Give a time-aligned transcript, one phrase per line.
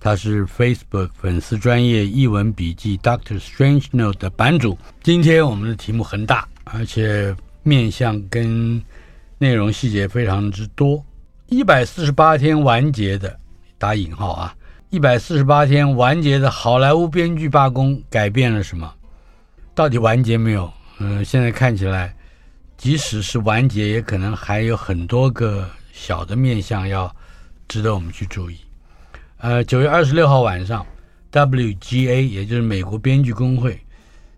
[0.00, 4.78] 他是 Facebook 粉丝专业译文笔记 Doctor Strange Note 的版主。
[5.02, 8.82] 今天我们的题目很大，而且面向跟
[9.38, 11.04] 内容细节非常之多。
[11.46, 13.38] 一百四十八天完结的
[13.76, 14.54] 打引号啊，
[14.90, 18.94] 一百四十八天完结的好莱坞编剧罢工改变了什么？
[19.74, 20.72] 到底完结没有？
[20.98, 22.14] 嗯，现在看起来，
[22.76, 27.14] 即使是完结，也可能还有很多个小的面向要
[27.66, 28.58] 值得我们去注意。
[29.40, 30.84] 呃，九月二十六号晚上
[31.30, 33.78] ，WGA 也就是美国编剧工会，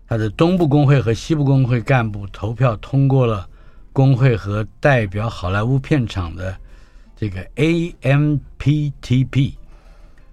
[0.07, 3.49] 它的东部工会和西部工会干部投票通过了
[3.91, 6.55] 工会和代表好莱坞片场的
[7.17, 9.53] 这个 AMPTP，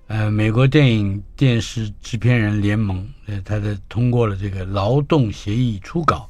[0.09, 6.29] 呃，美国电影电视制片人联盟，呃，它的通过了这个劳动协议初稿。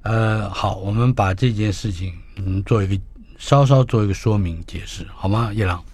[0.00, 2.98] 呃，好，我们把这件事情嗯做一个
[3.36, 5.84] 稍稍做一个说明解释，好吗，叶朗？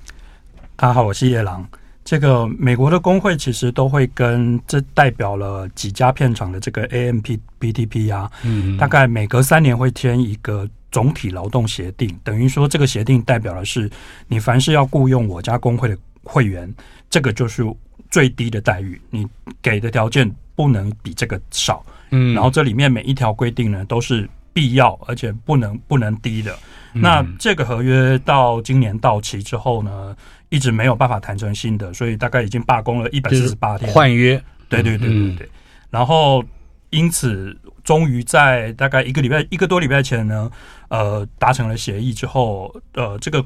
[0.78, 1.66] 大家好，我是叶郎。
[2.04, 13.90] 这个美国的工会其实都会跟这代表了几家片场的这个 A M P B T P 啊，嗯，大概每隔三年会签一个总体劳动协定，等于说这个协定代表的是
[14.28, 16.70] 你凡是要雇佣我家工会的会员，
[17.08, 17.64] 这个就是
[18.10, 19.26] 最低的待遇，你
[19.62, 26.58] 给的条件不能比这个少，嗯，然后这里面每一条规定呢都是必要而且不能不能低的。
[26.94, 30.16] 那这个合约到今年到期之后呢，
[30.48, 34.42] 一直没有办法谈成新的，所以大概已经罢工了一百四十八天，换约。
[34.70, 35.48] 对对对对对。
[35.90, 36.42] 然后
[36.88, 40.50] 因此，终于在大概一个礼拜一个多礼拜前呢，
[40.88, 43.44] 呃，达成了协议之后，呃，这个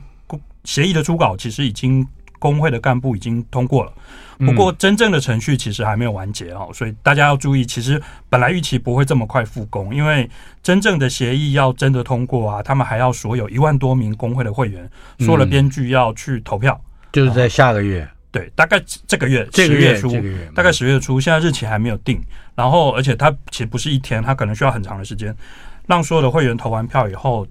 [0.63, 2.07] 协议的初稿其实已经
[2.41, 3.93] 工会的干部已经通过了。
[4.39, 7.65] 不过，真正的程序其实还没有完结哦，所以大家要注意。
[7.65, 10.29] 其实本来预期不会这么快复工，因为
[10.63, 16.81] 真正的协议要真的通过啊，他们还要所有一万多名工会的会员，所有的编剧要去投票，
[17.13, 18.09] 就是在下个月。
[18.33, 20.11] 对，大概这个月，这个月初，
[20.55, 22.19] 大概十月初，现在日期还没有定。
[22.55, 25.37] 然后，而且它其实不是一天，它可能需要很长的时间，
[25.87, 27.47] 让所有的会员投完票以后，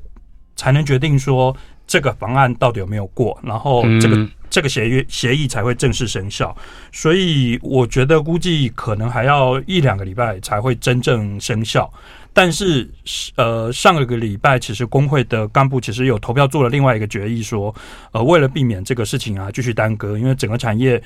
[0.56, 1.56] 才能决定说
[1.89, 4.25] 这个方案到底有没有过，然后这个。
[4.51, 6.57] 这个协约协议才会正式生效，
[6.91, 11.88] 所以我觉得估计可能还要一两个礼拜才会真正生效。
[12.33, 12.89] 但是，
[13.35, 17.73] 呃，上个礼拜其实工会的干部其实有投票做了另外一个决议，说，
[18.11, 21.00] 呃，为了避免这个事情啊继续耽搁，因为整个产业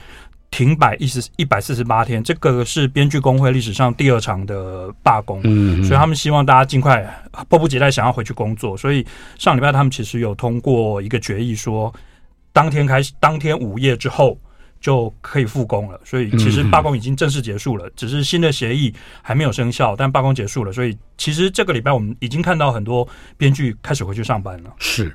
[0.54, 7.04] 停摆一十一百四十八天，这个是编剧工会历史上第二场的罢工，嗯，所以他们希望大家尽快
[7.50, 8.78] 迫不及待想要回去工作。
[8.78, 9.04] 所以
[9.40, 11.92] 上礼拜他们其实有通过一个决议说。
[12.56, 14.38] 当天开始，当天午夜之后
[14.80, 16.00] 就可以复工了。
[16.06, 18.94] 所以其实罢工已经正式结束了，只是新的协议
[19.24, 20.72] 还没有生效，但罢工结束了。
[20.72, 24.72] 所以其实这个礼拜我们已经看到很多编剧开始回去上班了。
[24.78, 25.12] 是，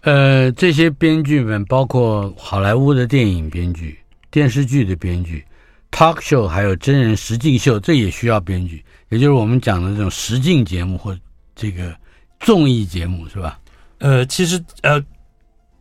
[0.00, 3.98] 呃，这些编剧们包括好莱坞的电影编剧、
[4.32, 5.44] 电视剧的编剧、
[5.92, 11.16] talk show，还有真人实境秀，这也需要编剧，也就是我们讲的这种实境节目或
[11.54, 11.94] 这个
[12.40, 13.60] 综艺节目，是吧？
[13.98, 15.00] 呃，其实呃。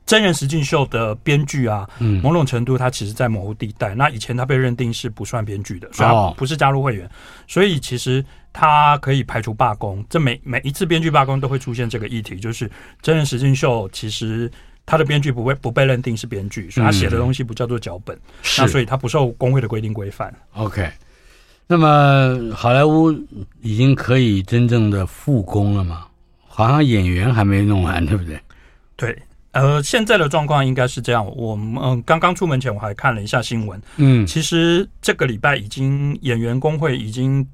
[0.04, 1.90] 真人实境秀的编剧啊，
[2.22, 3.96] 某种程度它其实在模糊地带。
[3.96, 7.10] 那以前他被认定是不算编剧的，所以他不是加入会员，
[7.48, 10.04] 所以其实他可以排除罢工。
[10.10, 12.70] 这每每一次编剧罢工都会出现这个议题，就是
[13.02, 14.52] 真人实境秀其实
[14.92, 18.20] 他的编剧不会不被认定是编剧，所以他写的东西不叫做脚本，
[18.58, 20.36] 那所以他不受工会的规定规范。
[20.52, 20.92] OK，
[21.66, 23.10] 那么好莱坞
[23.62, 26.08] 已经可以真正的复工了吗？
[26.46, 28.38] 好像演员还没弄完，对不对？
[28.98, 29.18] 对。
[29.54, 31.26] 呃，现在的状况应该是这样。
[31.38, 37.48] 我们刚刚出门前我还看了一下新闻，嗯，其实这个礼拜已经演员工会已经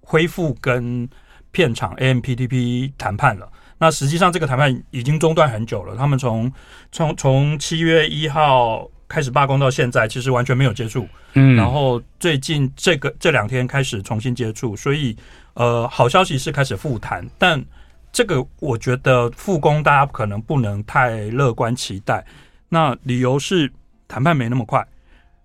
[0.00, 1.06] 恢复跟
[1.52, 3.46] 片场 AMPTP 谈判了。
[3.78, 5.96] 那实际上这个谈判已经中断很久了。
[5.96, 6.52] 他们从
[6.92, 11.06] 从从七月一号开始罢工到现在，其实完全没有接触。
[11.34, 15.16] 嗯，然后最近这个这两天开始重新接触，所以
[15.54, 17.64] 呃，好消息是开始复谈，但。
[18.12, 22.24] 这个我觉得复工大家可能不能太乐观期待。
[22.70, 23.70] 那理由是
[24.08, 24.82] 谈判没那么快，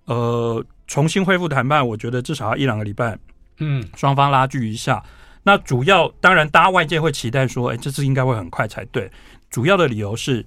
[0.06, 3.18] 呃，重新恢复谈判，我觉得至少要一两个礼拜。
[3.58, 5.04] 嗯，双方拉锯一下。
[5.44, 9.10] 那主要当然，大家外界会期待说，哎，这次应该会很快才对。
[9.50, 10.46] 主要的理由是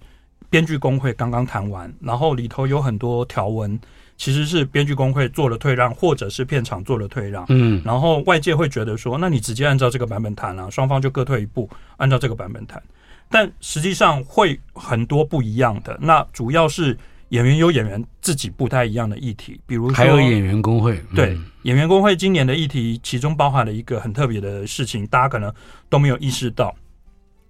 [0.49, 3.79] 编剧工会刚刚谈完，然后里头有很多条文
[4.17, 7.45] 其实是编剧工会做了退让，或者是片场做了退让。
[7.49, 12.83] 嗯，然后外界会觉得说，那你直接按照这个版本谈啊，双方就各退一步，按照这个版本谈。
[13.29, 15.99] 但实际上会很多不一样的。
[16.01, 16.97] 那主要是
[17.35, 20.97] 演员有演员自己不太一样的议题，比如说还有演员工会。
[21.11, 25.53] 嗯、对，演员工会今年的议题，其中包含了一个很特别的事情，大家可能
[25.89, 26.73] 都没有意识到。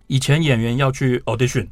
[0.06, 1.66] 以前演员要去 audition，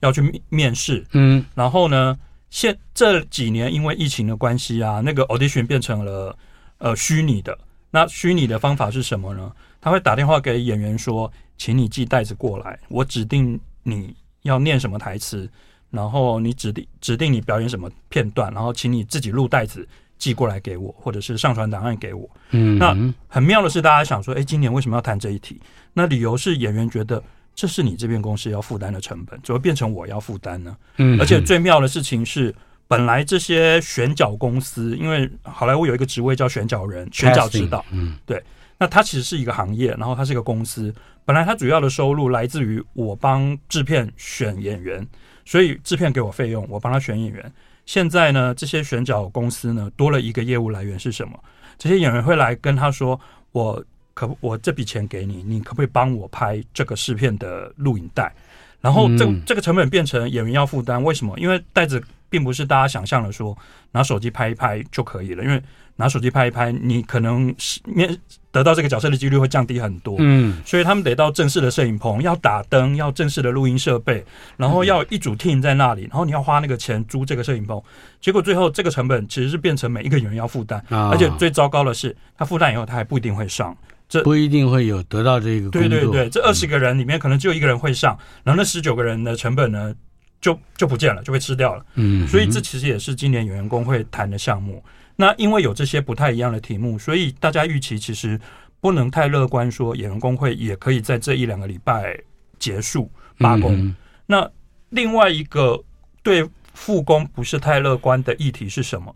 [0.00, 2.18] 要去面试，嗯，然后呢，
[2.50, 6.36] 现这几年因为疫情的关系啊，那个 audition 变成了
[6.78, 7.58] 呃虚拟的。
[7.90, 9.50] 那虚拟的方法是什么呢？
[9.80, 15.48] 他会打电话给演员说：“请你寄袋子过来，我指定你要念什么台词，
[15.94, 19.86] 然后你指定指定你表演什么片段，然后请你自己录带子
[20.18, 22.94] 寄过来给我，或者是上传档案给我。”嗯，那
[23.28, 25.60] 很妙的是，大家想说：“哎，今年为什么要谈这一题？”
[25.94, 27.22] 那理由是演员觉得。
[27.56, 30.76] 这是你这边公司要负担的成本，怎么变成我要负担呢？
[30.96, 32.52] 嗯，而且最妙的事情是，
[32.88, 38.42] 本来这些选角公司，因为好莱坞有一个职位叫选角人、选角指导，嗯，对，
[38.76, 40.92] 那它其实是一个行业，然后它是一个公司，
[41.24, 45.06] 本来它主要的收入来自于我帮制片选演员，
[45.44, 47.52] 所以制片给我费用，我帮他选演员。
[47.86, 51.38] 现在呢，这些选角公司呢，多了一个业务来源是什么？
[51.78, 53.18] 这些演员会来跟他说
[53.52, 53.84] 我。
[54.16, 58.32] 可不，我这笔钱给你，你可不可以帮我拍这个试片的录影带？
[58.80, 61.36] 然后这这个成本变成演员要负担，为什么？
[61.36, 62.00] 因为袋子
[62.30, 63.58] 并不是大家想象的说
[63.90, 65.60] 拿手机拍一拍就可以了，因为
[65.96, 68.16] 拿手机拍一拍，你可能是面
[68.50, 70.16] 得到这个角色的几率会降低很多。
[70.18, 74.24] 嗯，所以他们得到正式的摄影棚，要打灯，要正式的录音设备，
[74.56, 77.82] 然后要一组 team 在那里，然后你要花那个钱租这个摄影棚，
[78.20, 83.76] 结果最后这个成本其实是变成每一个演员要负担，而且最糟糕的是，他负担以后他还不一定会上。
[84.06, 85.70] 这不一定会有得到这个。
[85.70, 89.94] 对对对，这二十个人里面可能只有一个人会上，然后那十九个人的成本呢，
[90.42, 91.84] 就就不见了，就被吃掉了。
[91.94, 94.84] 嗯，所以这其实也是今年演员工会谈的项目。
[95.16, 98.40] 那因为有这些不太一样的题目，所以大家预期其实
[98.80, 102.18] 不能太乐观，说演员工会也可以在这一两个礼拜
[102.58, 103.94] 结束罢工。
[104.26, 104.50] 那
[104.90, 105.82] 另外一个
[106.22, 109.14] 对复工不是太乐观的议题是什么？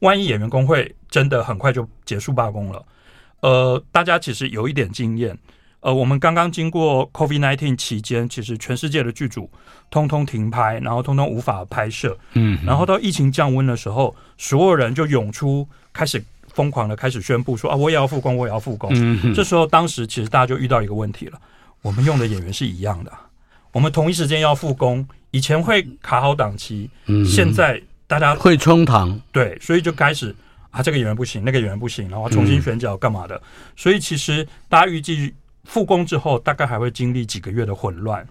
[0.00, 2.84] 万一演员工会真的很快就结束罢工了？
[3.40, 5.36] 呃，大家其实有一点经验。
[5.80, 9.48] 呃，我们刚刚经过 COVID-19 期间，其实全世界的剧组
[9.90, 12.18] 通通停拍，然后通通无法拍摄。
[12.32, 16.22] 嗯，然后到疫情降温的时候，所有人就涌出，开始
[16.52, 18.90] 疯狂的开始宣布说啊，我也要复工，我也要复工。
[18.94, 21.40] 嗯，这时候，当时其实大家就遇到一个问题了：
[21.82, 23.12] 我们用的演员是一样的，
[23.72, 30.34] 我们同一时间要复工，以前会卡好档期，嗯，现在大家会冲堂，对，所以就开始。
[30.70, 33.34] 啊，这个演员不行，那个演员不行，然后重新选角干嘛的？
[33.36, 33.42] 嗯、
[33.74, 35.32] 所以其实大家预计
[35.68, 38.26] 复工之后，大概还会经历几个月的混乱。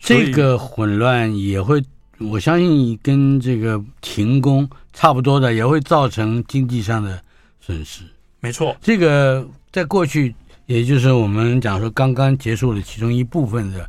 [0.00, 1.84] 这个混乱也会，
[2.18, 7.22] 我相信跟这个停工差不多的，也会造成经济上的
[7.60, 8.04] 损失。
[8.40, 13.86] 没错，这个在过去，也就是我们讲说刚刚结束了其中一部分的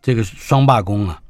[0.00, 1.20] 这个双罢工啊。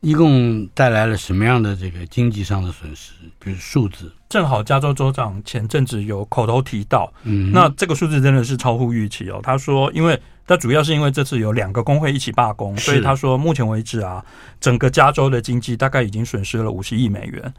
[0.00, 3.12] 一共带来了什么样的这个经济上的损失？
[3.38, 9.40] 比如数字，正好加州州长前阵子有口头提到，嗯，那这个数字真的是超乎预期哦。
[9.42, 14.24] 他说，因为他主要是因为这次有两个工会一起罢工，所以他说目前为止啊，
[14.60, 17.52] 整个加州的经济大概已经损失了五十亿美元。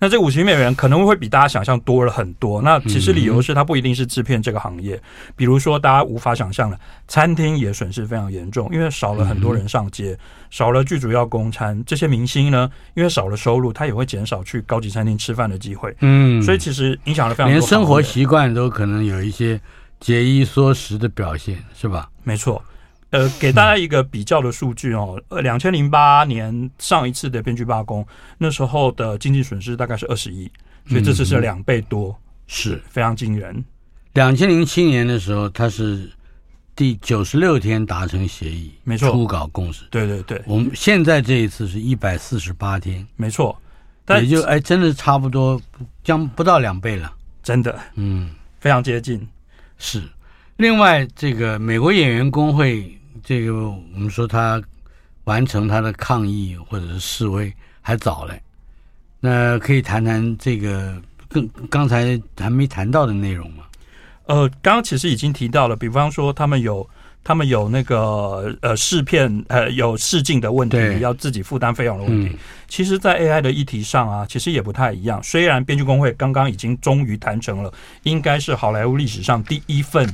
[0.00, 2.62] 那这五十亿美元可能会比大家想象多了很多。
[2.62, 5.00] 那其实理由是它不一定是制片这个行业，
[5.36, 11.80] 比如说大家无法想象的，餐厅也损失非常严重，因为少了很多人上街，少了剧组要供餐。
[11.84, 15.94] 这些明星呢，因为少了收入，他也会减少去高级餐厅吃饭的机会。
[16.00, 19.60] 嗯，所以其实影响了非常多，连生活习惯都可能有一些
[20.00, 22.08] 节衣缩食的表现，是吧？
[22.24, 22.64] 没错。
[23.10, 28.06] 呃，给大家一个比较的数据哦，呃，两千零八年上一次的编剧罢工，
[28.38, 30.48] 那时候的经济损失大概是二十亿，
[30.86, 33.64] 所以这次是两倍多，是非常惊人。
[34.12, 36.08] 两千零七年的时候，他是
[36.76, 40.40] 第九十六天达成协议，没错，初稿共识，对对对。
[40.46, 43.60] 我们现在这一次是一百四十八天，没错，
[44.04, 45.60] 但也就哎，真的差不多
[46.04, 47.12] 将不到两倍了，
[47.42, 49.26] 真的，嗯，非常接近。
[49.78, 50.00] 是，
[50.58, 52.96] 另外这个美国演员工会。
[53.22, 54.62] 这个我们说他
[55.24, 58.40] 完成他的抗议或者是示威还早嘞，
[59.20, 63.64] 那可以谈谈这个更刚才还没谈到的内容吗？
[64.26, 66.88] 呃，刚刚其实已经提到了，比方说他们有
[67.22, 72.34] 他们有那个呃试片呃有试镜的问题，要自己负担费用的问题。
[72.34, 75.22] 嗯、其实，在 AI 的议题上啊，其实也不太一样。
[75.22, 77.72] 虽然编剧工会刚刚已经终于谈成了，
[78.04, 80.08] 应该是好莱坞历史上第一份。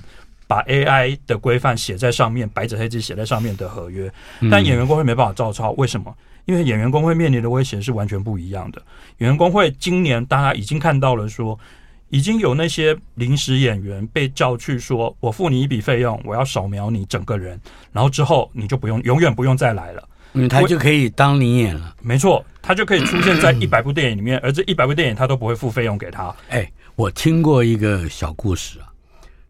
[0.46, 4.12] 把 AI 的规范写在上面，白纸黑字写在上面的合约，
[4.50, 5.72] 但演员工会没办法照抄。
[5.72, 6.14] 为什么？
[6.44, 8.80] 因为演员工会面临的威胁是完全不一样的。
[9.18, 11.60] 演员工会今年大家已经看到了说，说
[12.08, 17.60] 已经有那些临时演员被叫去说，我付你一笔费用，我要扫描你整个人，
[17.92, 21.96] 然后之后你就不用永远不用再来了，嗯，他就可以当你演了。
[22.00, 26.32] 没错，他就可以出现在一百部电影里面，而这一百部电影他都不会付费用给他。
[26.48, 28.85] 哎，我听过一个小故事啊，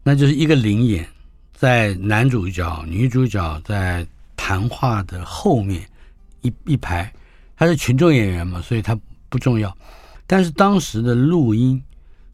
[0.07, 1.05] 那就是一个灵眼，
[1.53, 5.85] 在男主角、女主角在谈话的后面
[6.43, 7.13] 一一排，
[7.57, 8.97] 他是群众演员嘛，所以他
[9.27, 9.75] 不重要。
[10.25, 11.83] 但是当时的录音。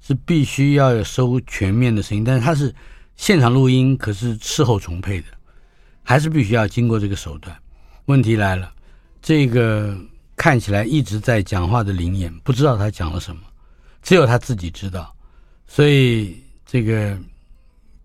[0.05, 2.75] 是必须要有收全面的声音，但是他是
[3.15, 5.27] 现场录音，可是事后重配的，
[6.03, 7.55] 还是必须要经过这个手段。
[8.07, 8.69] 问题来了，
[9.21, 9.97] 这个
[10.35, 13.43] 看起来一直在讲话的灵眼，不知道他讲了什么，
[14.01, 15.15] 只有他自己知道，
[15.67, 17.17] 所以这个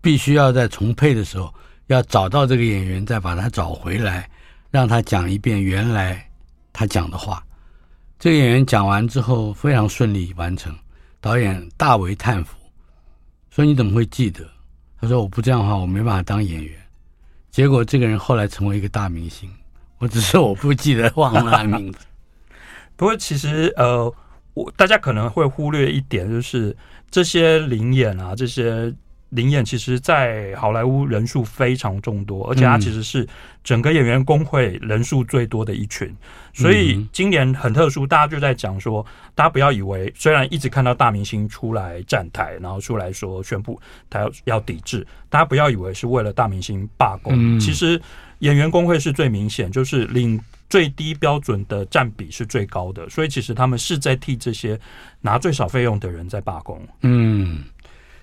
[0.09, 1.53] 必须要在重配的时候
[1.85, 4.27] 要找到这个演员，再把他找回来，
[4.71, 6.27] 让他讲一遍原来
[6.73, 7.45] 他讲的话。
[8.17, 10.75] 这个演员讲完之后非常顺利完成。
[11.21, 12.57] 导演大为叹服，
[13.51, 14.43] 说：“你怎么会记得？”
[14.99, 16.75] 他说：“我不这样的话，我没办法当演员。”
[17.51, 19.47] 结果这个人后来成为一个大明星。
[19.99, 21.99] 我只是我不记得，忘了他名字。
[22.97, 24.11] 不过其实呃，
[24.55, 26.75] 我大家可能会忽略一点，就是
[27.11, 28.91] 这些灵演啊，这些。
[29.29, 33.27] 临演其实，在好莱坞人数非常众多，而且他其实是
[33.63, 36.11] 整个演员工会人数最多的一群，
[36.51, 38.07] 所以今年很特殊。
[38.07, 39.05] 大家就在讲说，
[39.35, 47.59] 大家不要以为，虽然一直看到大明星出来站台，然后出来说宣布他要要抵制，大家不要以为是为了大明星罢工。
[47.59, 48.01] 其实
[48.39, 54.79] 演员工会是最明显，就是领最低标准的占比是最高的，所以其实他们是在替这些
[55.21, 56.81] 拿最少费用的人在罢工。
[57.01, 57.63] 嗯，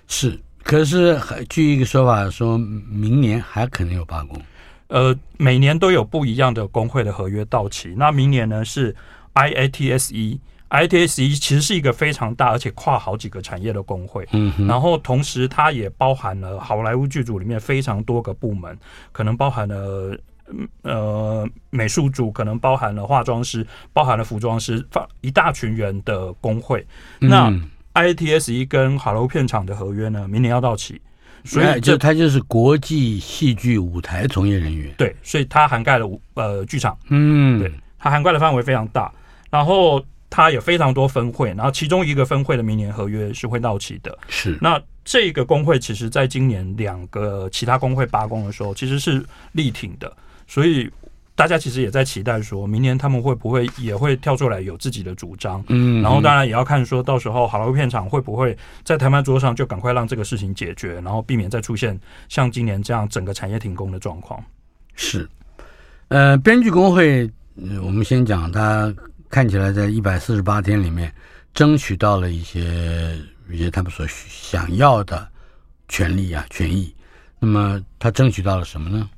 [0.08, 0.36] 是。
[0.66, 1.16] 可是，
[1.48, 4.36] 据一个说法，说明年还可能有罢工。
[4.88, 7.94] 呃，每年都有不一样的工会的合约到期。
[7.96, 8.94] 那明年呢是
[9.34, 14.26] IATSE，IATSE 其实是一个非常大而且跨好几个产业的工会。
[14.32, 18.76] 嗯，然后同时它也包含了好莱坞剧组里面非常多个部门，
[19.12, 20.18] 可能包含了
[20.82, 24.84] 呃美术组，可能包含了化妆师，包含了服装师，
[25.20, 26.84] 一大群人的工会。
[27.20, 31.00] 那、嗯 IATSE 跟好莱坞片场的合约呢，明年要到期，
[31.44, 34.92] 所以就它就是国际戏剧舞台从业人员。
[34.98, 39.10] 对，所以它涵盖了呃剧场，嗯，对，它涵盖的范围非常大。
[39.50, 44.18] 然后它有非常多分会，然后其中一个分会的明年合约是会到期的。
[44.28, 50.14] 是，那这个工会其实在今年两个其他工会罢工的时候，其实是力挺的，
[50.46, 50.90] 所以。
[51.36, 61.96] 大家其实也在期待，说明年他们会不会也会跳出来有自己的主张，嗯，然后当然也要看说到时候好莱坞片场会不会在谈判桌上就赶快让这个事情解决，然后避免再出现
[62.30, 64.42] 像今年这样整个产业停工的状况。
[64.94, 65.28] 是，
[66.08, 67.30] 呃，编剧工会，
[67.82, 68.92] 我们先讲，他
[69.28, 71.12] 看起来在一百四十八天里面
[71.52, 73.14] 争取到了一些
[73.50, 75.28] 一些他们所想要的
[75.86, 76.94] 权利啊权益，
[77.38, 79.10] 那么他争取到了什么呢？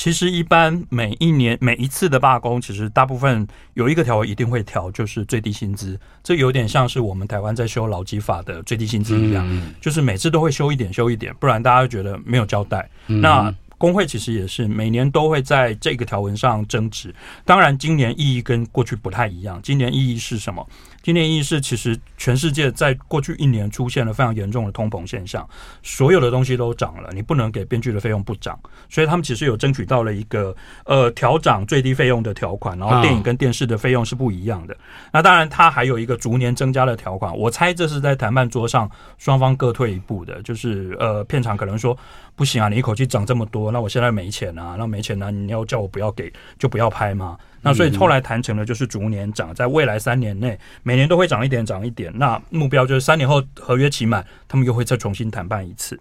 [0.00, 6.00] 其实，一般每一年每一次的罢工，其实大部分有一个条文一定会调，就是最低薪资。
[6.22, 9.46] 这有点像是我们台湾在修劳基法的最低薪资一样，
[9.78, 12.88] 就是每次都会修一点，修一点，不然大家会觉得没有交代。
[13.08, 17.14] 那工会其实也是每年都会在这个条文上争执。
[17.44, 19.60] 当然，今年意义跟过去不太一样。
[19.62, 20.66] 今年意义是什么？
[21.02, 25.48] 今年意义是，其实全世界在过去一年出现了非常严重的通膨现象，
[25.82, 30.54] 所有的东西都涨了，你不能给编剧的费用不涨，所以他们其实有争取到了一个
[30.84, 34.76] 呃调涨最低费用的条款，然后电影跟电视的费用是不一样的。
[35.10, 41.96] 那当然，它还有一个逐年增加的条款，我猜这是在谈判桌上双方各退一步的，就是呃片场可能说
[42.36, 47.38] 不行啊，你一口气涨这么多，那我现在没钱啊，那没钱呢，你要叫我不要给就不要拍嘛。
[47.62, 50.58] 那所以后来谈成了，就是逐年涨，在未来三年内，
[50.90, 52.12] 每年都会涨一点，涨一点。
[52.18, 55.96] 那目标就是三年后合约期满，他们又会再重新谈判一次。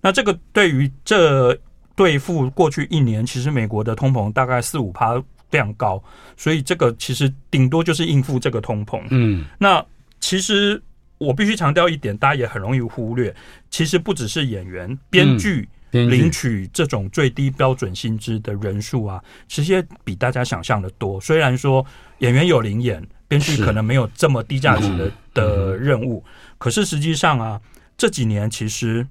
[0.00, 1.56] 那这个对于这
[1.94, 5.14] 对付过去一年，其实美国的通膨大概四五趴
[5.48, 6.02] 非常高，
[6.36, 9.00] 所以这个其实顶多就是应付这个通膨。
[9.10, 9.80] 嗯，那
[10.18, 10.82] 其实
[11.18, 13.32] 我必须强调一点，大家也很容易忽略，
[13.70, 15.68] 其实不只是演员、编剧。
[15.92, 21.20] 领取这种最低标准薪资的人数啊，其实也比大家想象的多。
[21.20, 21.84] 虽然说
[22.20, 23.06] 演员有零演，
[23.38, 26.22] 编剧可能没有这么低价值的的任务，
[26.58, 27.60] 可是实际上啊，
[27.96, 29.06] 这几年其实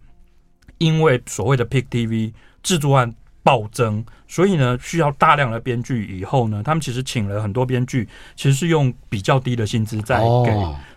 [0.77, 3.13] 因为所谓的 Pick TV 制作案
[3.43, 6.19] 暴增，所以呢需要大量的编剧。
[6.19, 10.51] 以后呢，他们其实请了很多编剧，其实是用比较低的薪资在给。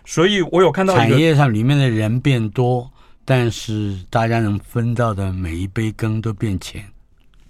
[0.05, 2.91] 所以我有看到产业上里面的人变多。
[3.27, 6.85] 但是大家能分到的每一杯羹都变钱，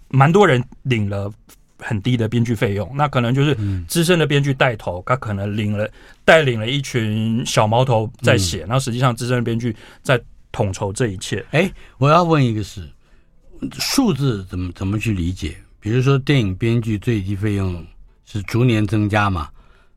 [0.07, 1.29] 蛮多人领了
[1.77, 3.55] 很低的编剧费用，那可能就是
[3.87, 5.89] 资深的编剧带头，他可能领了
[6.23, 11.45] 带领了一群小毛头在写，然后实际上资深的编剧在统筹这一切。
[11.51, 12.89] 哎，我要问一个是
[13.73, 15.57] 数字怎么怎么去理解？
[15.81, 17.85] 比如说电影编剧最低费用
[18.23, 19.49] 是逐年增加嘛？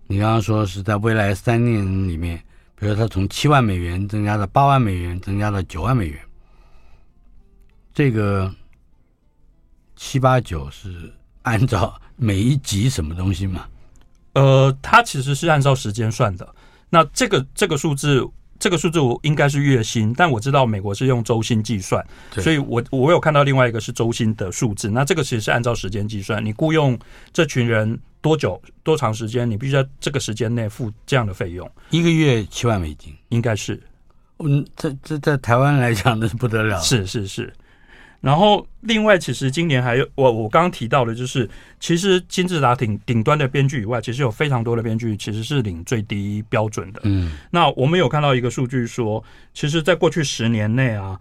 [0.08, 2.36] 你刚刚说是在未来三年里面，
[2.74, 6.18] 比如说他从七万美元增加到八万美元，增加到九万美元，
[7.94, 8.52] 这个
[9.94, 11.12] 七八九是。
[11.48, 13.66] 按照每一集什么东西嘛？
[14.34, 16.48] 呃，它其实是按照时间算的。
[16.90, 18.24] 那这个这个数字，
[18.58, 24.90] 这个数字我应该是月薪，但我知道美国是用周薪计算，所以我我有看到另外一个是周薪的数字。
[24.90, 26.98] 那这个其实是按照时间计算，你雇佣
[27.32, 31.68] 这群人多久多长时间，你必须在这个时间内付这样的费用。
[31.90, 33.80] 一个月七万美金，应该是。
[34.38, 36.80] 嗯，这这在台湾来讲那是不得了。
[36.80, 37.52] 是是是。
[38.20, 41.48] 然后，另外，其实今年还有我我刚刚提到的，就是
[41.78, 47.00] 其实金字塔顶顶端的编剧以外，其实有非常多的编剧其实是领最低标准的。
[47.04, 49.22] 嗯，那我们有看到一个数据说，
[49.54, 51.18] 其实，在过去十年内啊，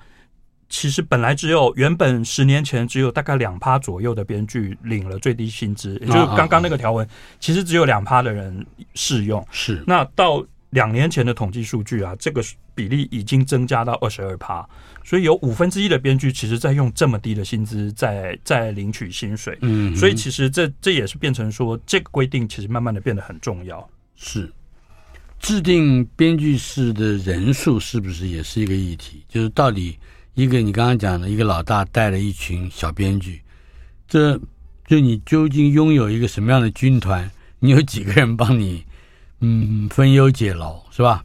[0.70, 7.08] 其实本来只有原本十年前只有大概两趴左右的编剧领了最低薪资，也就是刚刚那个条文，
[7.40, 9.46] 其实只有两趴的人适用。
[9.52, 12.42] 是，那到两年前的统计数据啊，这个
[12.78, 14.64] 比例已经增加到二十二趴。
[15.04, 19.58] 所以有五分之一的编剧，其实在用这么低的薪资在在领取薪水。
[19.62, 23.90] 嗯，所以其实这这也是变成说，这个规定其实慢慢的变得很重要。
[24.16, 24.52] 是，
[25.40, 29.24] 制定编剧室的人数是不是也是一个议题？
[29.30, 29.98] 就是到底
[30.36, 33.42] 一个你刚刚讲的一个老大带了一群小编剧，
[34.08, 34.40] 这
[34.86, 37.30] 就你究竟拥有一个什么样的军团？
[37.60, 38.84] 你有几个人帮你
[39.40, 41.24] 嗯分忧解劳是吧？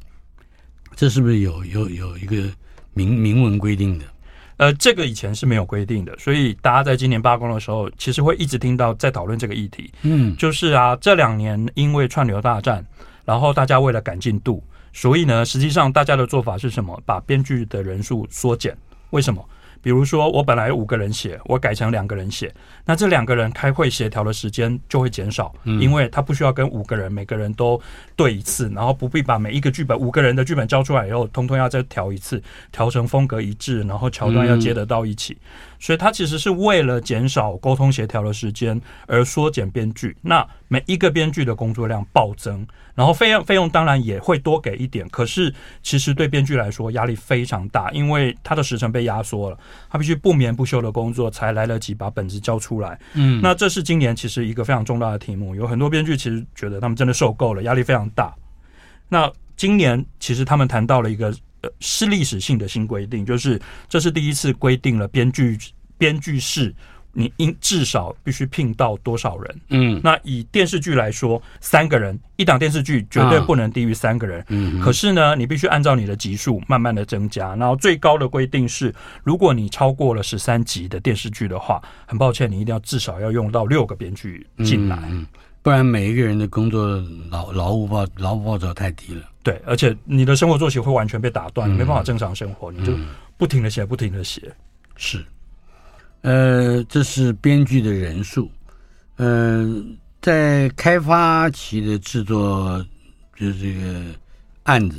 [0.97, 2.49] 这是不是有有有一个？
[2.95, 4.05] 明明文规定的，
[4.59, 9.91] 呃，这个以前是没有规定的，所以大家在今年罢工的时候，其实会一直听到在讨论这个议题。
[10.03, 12.85] 嗯，就是啊，这两年因为串流大战，
[13.25, 17.03] 然后大家为了赶进度，所以呢，实际上大家的做法是什么？
[17.07, 18.77] 把编剧的人数缩减。
[19.09, 19.43] 为什么？
[19.83, 22.55] 比如说，我本来五个人写，我改成两个人写，
[22.85, 27.81] 那这两个人开会协调的时间就会减少，因为他不需要跟五个人每个人都
[28.15, 35.37] 对一次，然后不必把每一个剧本五个人的剧本交出来以后，通通要再调一次，调成风格一致，然后桥段要接得到一起。
[35.83, 40.17] 所以，他其实是为了减少沟通协调的时间而缩减编剧。
[40.23, 42.65] 那每一个编剧的工作量暴增，
[42.95, 45.09] 然后费用费用当然也会多给一点。
[45.09, 49.59] 可是，其实对编剧来说压力非常大，因为他的时程被压缩了，
[49.91, 52.97] 他必须不眠不休的工作才来得及把本子交出来。
[53.15, 55.53] 嗯，那这是今年其实一个非常重大的题目。
[55.57, 58.33] 有很多编剧其实觉得他们真的受够了，压力非常大。
[59.09, 61.35] 那今年其实他们谈到了一个。
[61.63, 65.57] 呃，是历史性的新规定，就是这是第一次规定了编剧
[65.97, 66.75] 编剧室，
[67.13, 69.61] 你应至少必须聘到多少人？
[69.69, 74.45] 嗯，那以电视剧来说，三个人一档电视剧绝对不能低于三个人。
[74.49, 84.99] 嗯，可是呢，你必须按照你的集数慢慢的增加，然后最高的规定是，如果你超过了十三集的电视剧的话，很抱歉，你一定要至少要用到六个编剧进来。
[85.11, 85.27] 嗯。
[85.63, 92.93] 不然每一个人的工作劳劳务报劳务报酬太低了，对，而且你的生活作息会完全被打断，嗯、你没办法正常生活，你就
[93.37, 94.53] 不停的写，不停的写。
[94.97, 95.25] 是，
[96.23, 98.51] 呃，这是编剧的人数，
[99.17, 99.85] 嗯、呃，
[100.21, 102.85] 在开发期的制作，
[103.37, 104.03] 就是这个
[104.65, 104.99] 案子，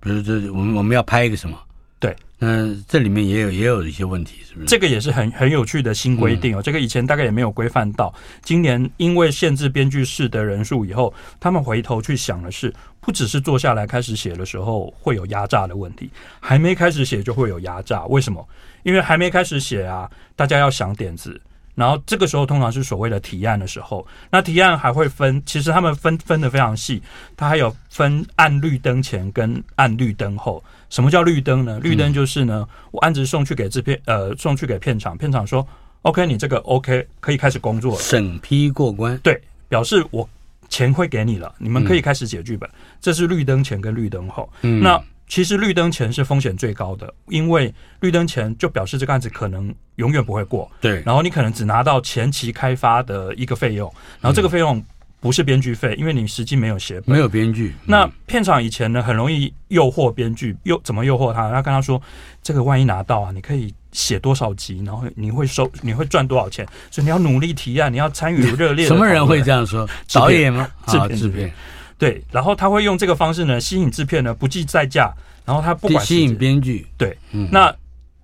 [0.00, 1.58] 比如这我们我们要拍一个什么？
[2.02, 2.16] 对。
[2.44, 4.66] 嗯，这里面也有也有一些问题，是不是？
[4.66, 6.60] 这个也是很很有趣的新规定哦。
[6.60, 8.12] 这个以前大概也没有规范到，
[8.42, 16.10] 今年因为限制编剧室的人数以后，他们回头去想的是，不只是坐下来开始写的时候会有压榨的问题，
[16.40, 18.04] 还没开始写就会有压榨。
[18.06, 18.44] 为什么？
[18.82, 21.40] 因为还没开始写啊，大家要想点子。
[21.76, 27.00] 然后这个时候通常是所谓的提案的时候，那提案还会分，其实他们分分的非常细，
[27.36, 30.62] 它还有分按绿灯前跟按绿灯后。
[30.92, 31.80] 什么叫绿灯呢？
[31.82, 35.66] 绿灯就是呢，我案子送去给制片，呃，送去给片场，片场说
[36.02, 40.28] OK，你这个 OK 可以开始工作了，审批过关，对，表示我
[40.68, 42.68] 钱会给你了，你们可以开始写剧本。
[43.00, 44.46] 这是绿灯前跟绿灯后。
[44.60, 50.70] 嗯那其实绿灯前是风险最高的，因为绿灯前就表示这个案子可能永远不会过。
[50.78, 54.84] 对，然后你可能只拿到前期开发的一个费用，然后这个费用
[55.22, 57.72] 不是编剧费，因为你实际没有写本，没有编剧。
[57.86, 61.48] 那片场以前呢，很容易诱惑编剧，诱怎么诱惑他？
[61.48, 62.02] 他跟他说，
[62.42, 66.66] 这个万一拿到啊，你可以写多少集，然后你会收，你会赚多少钱？
[66.90, 68.84] 所以你要努力提案，你要参与热烈。
[68.84, 69.88] 什么人会这样说？
[70.12, 70.68] 导演吗？
[70.88, 71.52] 制片，制片。
[71.96, 77.72] 对，然后他会用这个方式呢，吸引制片呢不计代价，然后他不管吸引编剧，对，嗯、那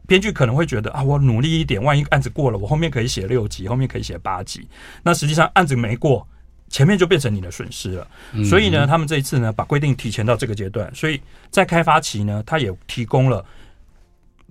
[0.08, 4.66] 编剧可能会觉得啊，我努力一点，万一案子过了，我后面可以写六集，后面可以写八集。
[5.04, 6.26] 那实际上案子没过，
[6.68, 8.06] 前面就变成你的损失了。
[8.44, 13.44] 所以呢，他们这一次呢，把规定提前到这个阶段，所以在开发期呢，他也提供了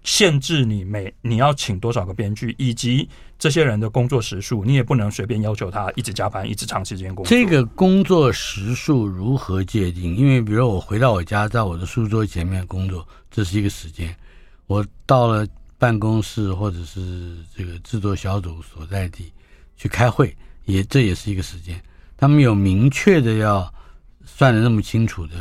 [0.03, 7.29] 限制你每你要请多少个编剧，以及这些人的工作时数，你也不能随便要求他一直加班，一直长时间工作。
[7.29, 10.15] 这个工作时数如何界定？
[10.15, 14.15] 因为比如我回到我家，在我的书桌前面工作，这是一个时间。
[14.65, 19.31] 我到了办公室或者是这个制作小组所在地
[19.75, 21.79] 去开会，也这也是一个时间。
[22.17, 23.71] 他们有明确的要
[24.25, 25.35] 算的那么清楚的，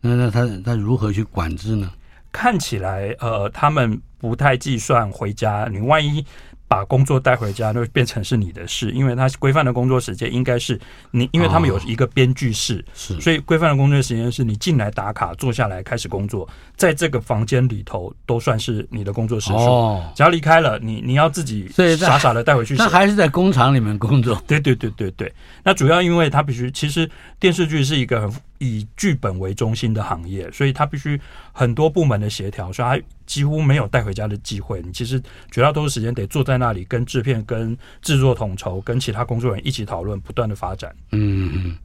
[0.00, 1.92] 那那他他如何去管制呢？
[2.32, 6.24] 看起来呃，他们不太计算回家，你万一。
[6.72, 10.80] 把工作带回家，就变成是你的事，因为他规范的工作时间应该是
[11.10, 19.56] 你，因为他们有一个编剧室，是，所以规范的工作时间是你进来打卡，坐下来开始工作，在这个房间里头都算是你的工作时数。
[19.58, 22.74] 哦，只要离开了，你你要自己傻傻的带回去。
[22.80, 24.42] 那还是在工厂里面工作？
[24.46, 25.30] 对对对对对。
[25.62, 27.06] 那主要因为他必须，其实
[27.38, 28.32] 电视剧是一个很。
[28.64, 34.82] 以剧本为中心的行业，所以他必须很多部门的协调，所以他几乎没有带回家的机会。
[34.82, 35.18] 你其实
[35.50, 40.94] 绝大多数时间得坐在那里，跟制片、跟制作统筹、跟其他工作人员一起讨论，不断的发展。
[41.12, 41.78] 嗯嗯，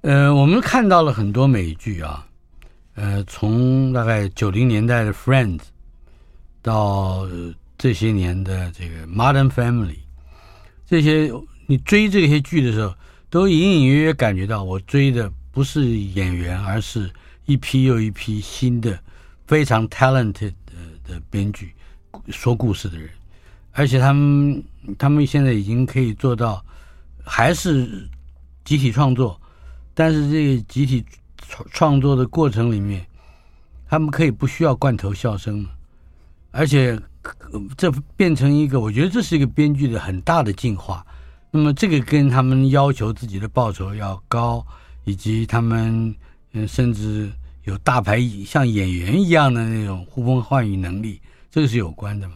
[0.00, 2.26] 呃，我们看到了很多美剧啊，
[2.94, 5.58] 呃，从大概九零年代的《Friends》
[6.62, 7.28] 到
[7.76, 9.88] 这些年的这个《Modern Family》，
[10.86, 11.30] 这些
[11.66, 12.94] 你追这些剧的时候，
[13.28, 15.30] 都隐隐约约感觉到我追的。
[15.52, 17.10] 不是演员，而是
[17.44, 18.96] 一批又一批新的、
[19.48, 20.52] 非常 talented
[21.10, 21.74] 的编剧，
[22.28, 23.10] 说故事的人，
[23.72, 24.62] 而且他们
[24.96, 26.64] 他们现在已经可以做到，
[27.24, 28.08] 还是
[28.64, 29.40] 集体创作，
[29.92, 31.04] 但是这个集体
[31.48, 33.04] 创创作的过程里面，
[33.88, 35.66] 他们可以不需要罐头笑声，
[36.52, 36.96] 而且
[37.76, 41.04] 这变成一个，我觉得这是一个编剧的很大的进化。
[41.50, 44.64] 那么这个跟他们要求自己的报酬要高。
[45.04, 46.14] 以及他们，
[46.52, 47.32] 嗯，甚至
[47.70, 52.34] 有大牌像演员一样的那种呼风唤雨能力，这个是有关的吗？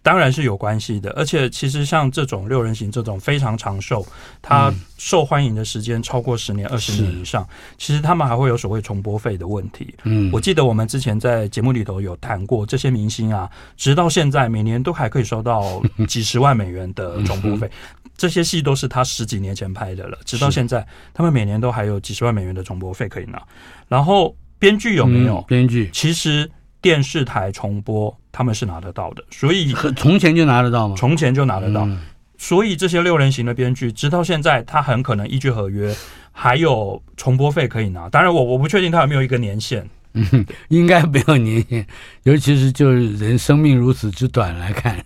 [0.00, 1.10] 当然是有关系的。
[1.12, 4.06] 而且，其实像这种六人行这种非常长寿，
[4.40, 7.46] 它受欢迎的时间超过十年、二十年以上，
[7.78, 9.94] 其实他们还会有所谓重播费的问题。
[10.04, 17.68] 嗯，我记得我们之前在节目里头有谈过，这些明星啊，直到现在每年都还可以收到几十万美元的重播费。
[18.16, 23.42] 这些戏都是他十几年前拍的了，直到现在，他们每年都还有几十万美元的重播费可以拿。
[23.88, 25.36] 然后编剧有没有？
[25.40, 26.50] 嗯、编剧其实
[26.80, 30.94] 电视台重播他们是拿得到的，所以 从前就拿得到吗？
[30.96, 31.84] 从前就拿得到。
[31.84, 32.00] 嗯、
[32.38, 35.94] 所以这些六人行的编剧，直到现在，他很可能依据合约
[36.32, 38.08] 还有重播费可以拿。
[38.08, 41.86] 当然我，我我不确定他有没有一个年限，嗯， 应该没有年限，
[42.22, 44.96] 尤其是就是人生命如此之短来看。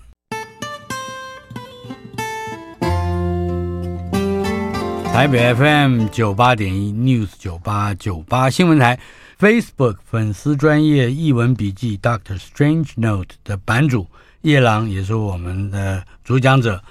[5.12, 8.96] 台北 FM 九八点一 News 九八九八新闻台
[9.38, 14.04] Facebook 粉丝专业译文笔记 Doctor Strange Note 的版主
[14.40, 16.82] 夜郎也是我们的主讲者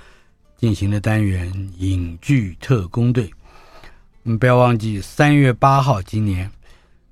[0.55, 3.29] 进行的单元影剧特工队。
[4.23, 6.49] 嗯，不要忘记三月八号今年，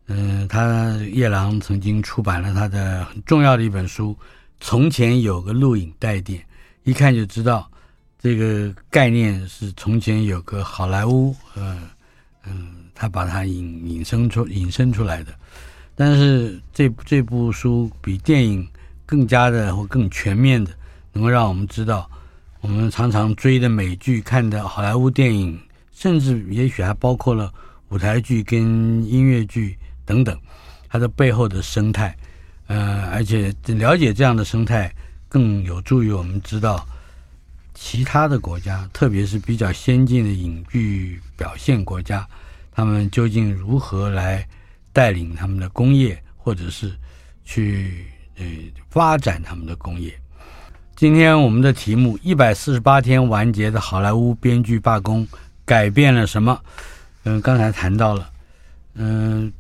[0.07, 4.17] 嗯、他夜郎曾经出版了他的很重要的一本书
[4.61, 6.39] 《从前有个录影带店》，
[6.83, 7.69] 一看就知道。
[8.17, 11.77] 这个概念是从前有个好莱坞，呃，
[12.47, 15.31] 嗯，他把它引引申出引申出来的。
[15.93, 18.67] 但是这这部书比电影
[19.05, 20.71] 更加的或更全面的，
[21.13, 22.09] 能够让我们知道，
[22.61, 25.59] 我们常常追的美剧、看的好莱坞电影，
[25.93, 27.53] 甚至也许还包括了
[27.89, 30.37] 舞台剧跟音乐剧等等，
[30.89, 32.17] 它的背后的生态。
[32.67, 34.91] 呃，而且了解这样的生态，
[35.29, 36.83] 更有助于我们知道。
[37.77, 42.27] 其他的国家，特别是比较先进的影剧表现国家，
[42.75, 44.45] 他们究竟如何来
[44.91, 46.91] 带领他们的工业，或者是
[47.45, 48.05] 去
[48.37, 48.45] 呃
[48.89, 50.13] 发展他们的工业？
[50.95, 55.25] 今天我们的题目：一百四十八天完结的好莱坞编剧罢工
[55.63, 56.61] 改变了什么？
[57.23, 58.29] 嗯，刚才谈到了，
[58.95, 59.51] 嗯，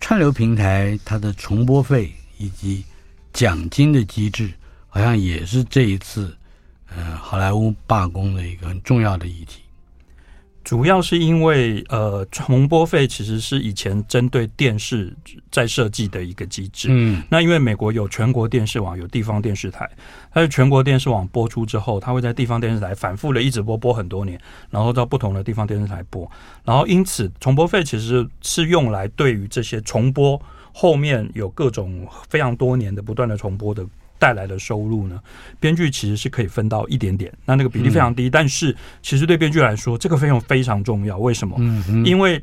[0.00, 2.84] 串流平台它的重播费以及
[3.32, 4.52] 奖金的机制，
[4.88, 6.36] 好像也是这一次。
[6.96, 9.62] 呃，好莱坞罢工的一个很重要的议题，
[10.70, 15.12] 主要是因为呃，重播费其实是以前针对电视
[15.50, 16.86] 在设计的一个机制。
[16.92, 19.90] 嗯，那因为美国有全国电视网，有地方电视台，
[20.32, 26.30] 它是全国电视网播出之后，它会在地方电视台反复的一直播播很多年，然后到不同的地方电视台播，
[26.64, 30.40] 然后因此重播费其实是用来对于这些重播
[30.72, 33.86] 后面有各种非常多年的不断的重播的。
[34.20, 35.18] 带来的收入呢，
[35.58, 41.16] 编剧其实是可以分到一点点，那那个比例非常低，嗯、但是其实对编剧来说，这个费用非常重要。
[41.16, 41.56] 为什么？
[42.04, 42.38] 因为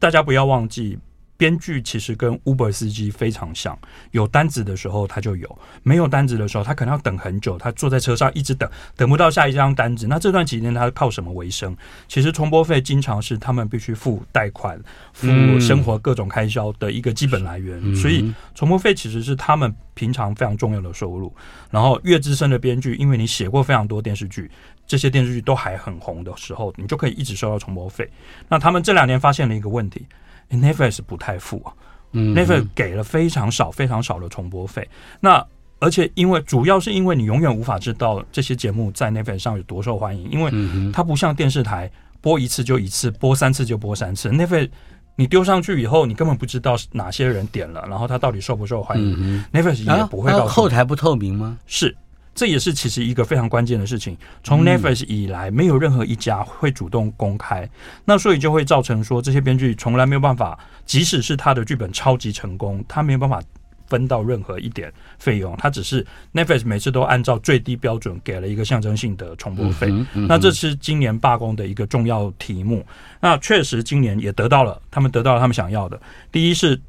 [0.00, 0.98] 大家不要忘记。
[1.40, 3.78] 编剧其实跟 Uber 司机非常像，
[4.10, 10.06] 有单子的时候他就有，没有单子的时候他可能要等很久，他坐在车上一直等，等不到下一张单子。
[10.06, 11.74] 那这段期间他靠什么为生？
[12.08, 14.78] 其实重播费经常是他们必须付贷款、
[15.14, 21.34] 付生活各种开销的一个基本来源，嗯、所以重播费其实是他们平常非常重要的收入。
[21.70, 24.50] 然后越资深的编剧，因为你写过非常多电视剧，
[24.86, 28.06] 这些电视剧都还很红的时候，你就可以一直收到重播费。
[28.46, 30.04] 那他们这两年发现了一个问题。
[30.50, 31.72] Netflix 不太付啊，
[32.12, 34.88] 嗯，Netflix 给了非常少、非常少的重播费。
[35.20, 35.44] 那
[35.78, 40.52] 而且因为主要是因为你永远无法知道这些节目在 Netflix 上有多受欢迎，因为
[40.92, 44.28] 它不像电视台播一次就一次，播三次就播三次。
[44.28, 44.68] Netflix
[45.16, 49.44] 你丢上去以后，你根本不知道哪些人点了，然后它到底受不受欢迎。
[49.52, 50.50] Netflix 也不会告诉你。
[50.50, 51.58] 后台不透明吗？
[51.66, 51.96] 是。
[52.34, 54.16] 这也是其实一个非常关键的事情。
[54.42, 57.68] 从 Netflix 以来，没有任何一家会主动公开，
[58.04, 63.42] 那所以就会造成说，这些编剧从来没有办法，即使是他的剧本超级成功，他没有办法
[63.88, 65.54] 分到任何一点费用。
[65.56, 69.92] 他只是 Netflix 每次都按照最低标准给了一个象征性的重播费。
[70.14, 72.86] 那这是今年罢工的一个重要题目。
[73.20, 76.00] 那确实今年也得到了，他们得到了他们想要的。
[76.32, 76.80] 第一是。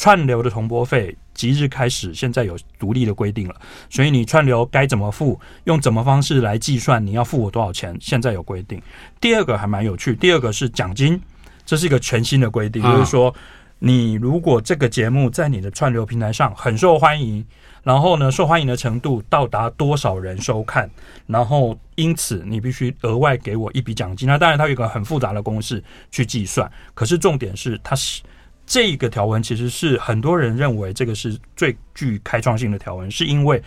[0.00, 3.54] 串流的重播费即日开始，现在有独立的规定了，
[3.88, 8.82] 所以你串流该怎么付，用怎么方式来计算，你要付我多少钱，现在有规定。
[9.20, 11.20] 第二个还蛮有趣，第二个是奖金，
[11.64, 13.32] 这是一个全新的规定，就是说，
[13.78, 17.46] 你如果这个节目在你的串流平台上很受欢迎，
[17.84, 20.90] 然后呢，受欢迎的程度到达多少人收看，
[21.28, 24.26] 然后因此你必须额外给我一笔奖金。
[24.26, 28.20] 那当然，它有一个很复杂的公式去计算，可是重点是它是。
[28.68, 33.62] 这个条文其实是很多人认为这个是最具开创性的条文，是因为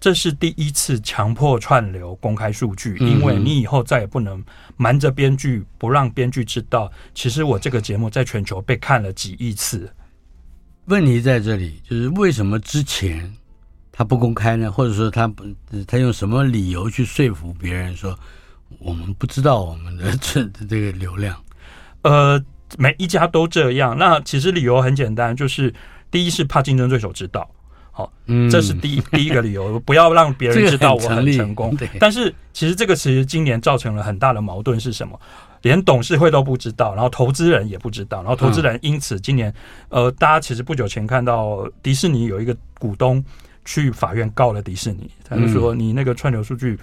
[0.00, 4.42] 这是第一次强迫串流公开数据，因为你以后再也不能
[4.78, 9.92] 瞒着编剧，不让编剧知道，其实我这个节目在全球被看了几亿次。
[10.86, 13.30] 问题在这里，就是为什么之前
[13.92, 14.72] 他不公开呢？
[14.72, 15.44] 或者说他不，
[15.86, 18.18] 他用什么理由去说服别人说
[18.78, 21.36] 我们不知道我们的这这个流量？
[22.04, 22.42] 呃。
[22.78, 25.72] 每一家都这样，那其实理由很简单，就是
[26.10, 27.48] 第一是怕竞争对手知道，
[27.90, 28.10] 好，
[28.50, 31.76] 这是第一第一个理由，不要让别人知道我很 成功。
[31.98, 35.18] 但是其实这个其实今年造成了很大的矛盾是什么？
[35.62, 39.52] 连董事会都不知道，然后投资人也不知道，然后投资人因此今年，
[39.90, 43.22] 呃，大家其实不久前看到迪士尼有一个股东
[43.66, 46.78] 去法院告了迪士尼，他就说你那个串流数据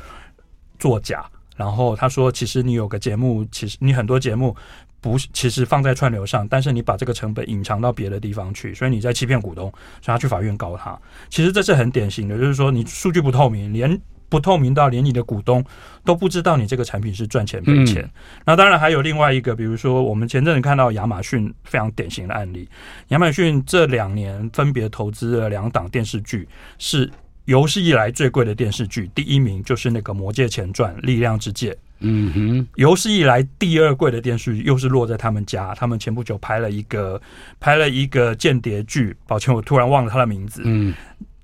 [0.78, 4.56] 作假，然后他说其实你有个节目，其实你很多节目。
[5.00, 11.00] 不，其实放在串流上，但是你把这个成本隐藏到别的地方去，所以你在欺骗股东，所以他去法院告他。
[11.30, 15.64] 其实这是很典型的，就是说你数据不透明，连不透明到连你的股东
[16.04, 18.10] 都不知道你这个产品是赚钱赔钱。
[18.44, 22.68] 那当然还有另外一个，比如说我们前阵子看到亚马逊非常典型的案例，
[23.10, 26.46] 亚马逊这两年分别投资了两档电视剧，
[26.78, 27.10] 是
[27.46, 31.72] 有史以来最贵的电视剧，第一名就是那个《魔戒前传：力量之戒》。
[32.00, 35.74] 嗯哼，有史以来第二贵的电视剧又是落在他们家。
[35.76, 37.22] 他们前不久拍了一个
[37.60, 40.62] 拍了一个间谍剧，抱歉，我突然忘了他的名字。
[40.66, 40.94] 嗯，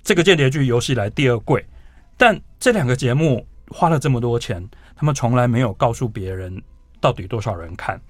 [0.02, 1.64] 这个间谍剧有史以来第二贵，
[2.16, 4.64] 但这两个节目花了这么多钱，
[4.94, 6.62] 他们从来没有告诉别人
[7.00, 8.00] 到底多少人看。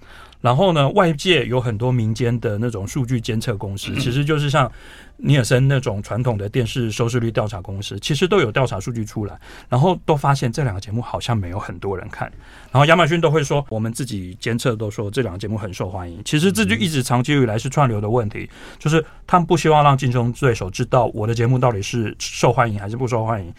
[0.44, 4.70] 然后呢，外界有很多民间的那种数据监测公司，其实就是像
[5.16, 12.30] 尼尔森那种传统的电视收视率调查公司，其实都有调查数据出来，然后都发现这两个节目好像没有很多人看。
[12.70, 16.20] 然后亚马逊都会说，我们自己监测都说这两个节目很受欢迎。
[16.26, 18.46] 其实这就一直长期以来是串流的问题，
[18.78, 23.50] 就是他们不希望让竞争对手知道我的节目到底是受欢迎还是不受欢迎。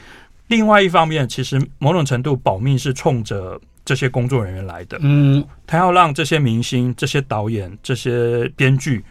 [0.49, 3.59] 另外一方面，其实某种程度保密是冲着。
[3.85, 9.05] 这些工作人员来的，嗯，他要让这些明星、这些导演、这些编剧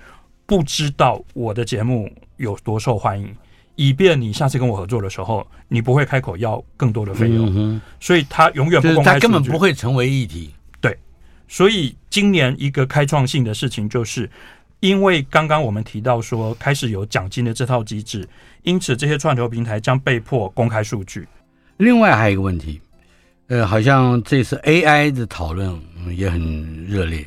[0.44, 3.32] 不知道我的节目有多受欢迎，
[3.76, 7.50] 以便你下次跟我合作的时候，你不会开口要更多的费用。
[7.56, 10.52] 嗯，所以他永远不公开，他根本不会成为议题。
[10.80, 10.98] 对，
[11.46, 14.28] 所以今年一个开创性的事情，就是
[14.80, 18.28] 因为刚刚我们提到说开始有奖金的这套机制，
[18.64, 21.28] 因此这些串流平台将被迫公开数据。
[21.76, 22.80] 另外还有一个问题。
[23.48, 25.78] 呃，好像这次 AI 的讨论
[26.16, 27.26] 也很热烈。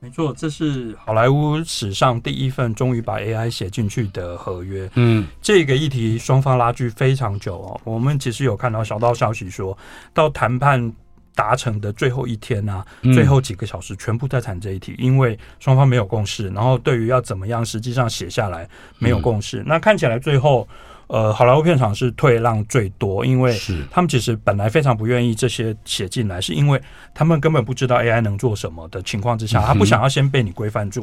[0.00, 4.88] 没错，这是好莱坞史上第一份终于把 AI 写进去的合约。
[4.94, 7.80] 嗯，这个议题双方拉锯非常久哦。
[7.84, 9.76] 我们其实有看到小道消息说，
[10.14, 10.92] 到谈判
[11.34, 16.48] 达成的最后一天啊，最后几个小时全部在谈这一题，因为双方没有共识。
[16.50, 18.66] 然后对于要怎么样实际上写下来
[18.98, 19.62] 没有共识。
[19.66, 20.66] 那看起来最后。
[21.08, 26.78] 呃，好莱坞片场是退让最多，因为是他们其实本来非常不愿意这些写进来，是因为
[27.14, 31.00] 他们根本不知道 AI 能做什么的情况之下，他不想要先被你规范住，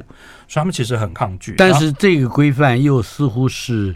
[0.47, 1.55] 所以他们其实很抗拒。
[1.57, 3.95] 但是这个规范又似乎是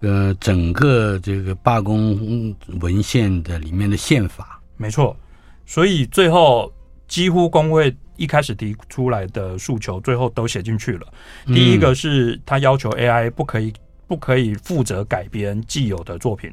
[0.00, 5.16] 呃整个这个罢工文献的里面的宪法，没错。
[5.64, 6.72] 所以最后
[7.06, 11.06] 几乎工会一开始提出来的诉求，最后都写进去了。
[11.46, 13.72] 第一个是他要求 AI 不可以。
[14.06, 16.52] 不可以负责改编既有的作品，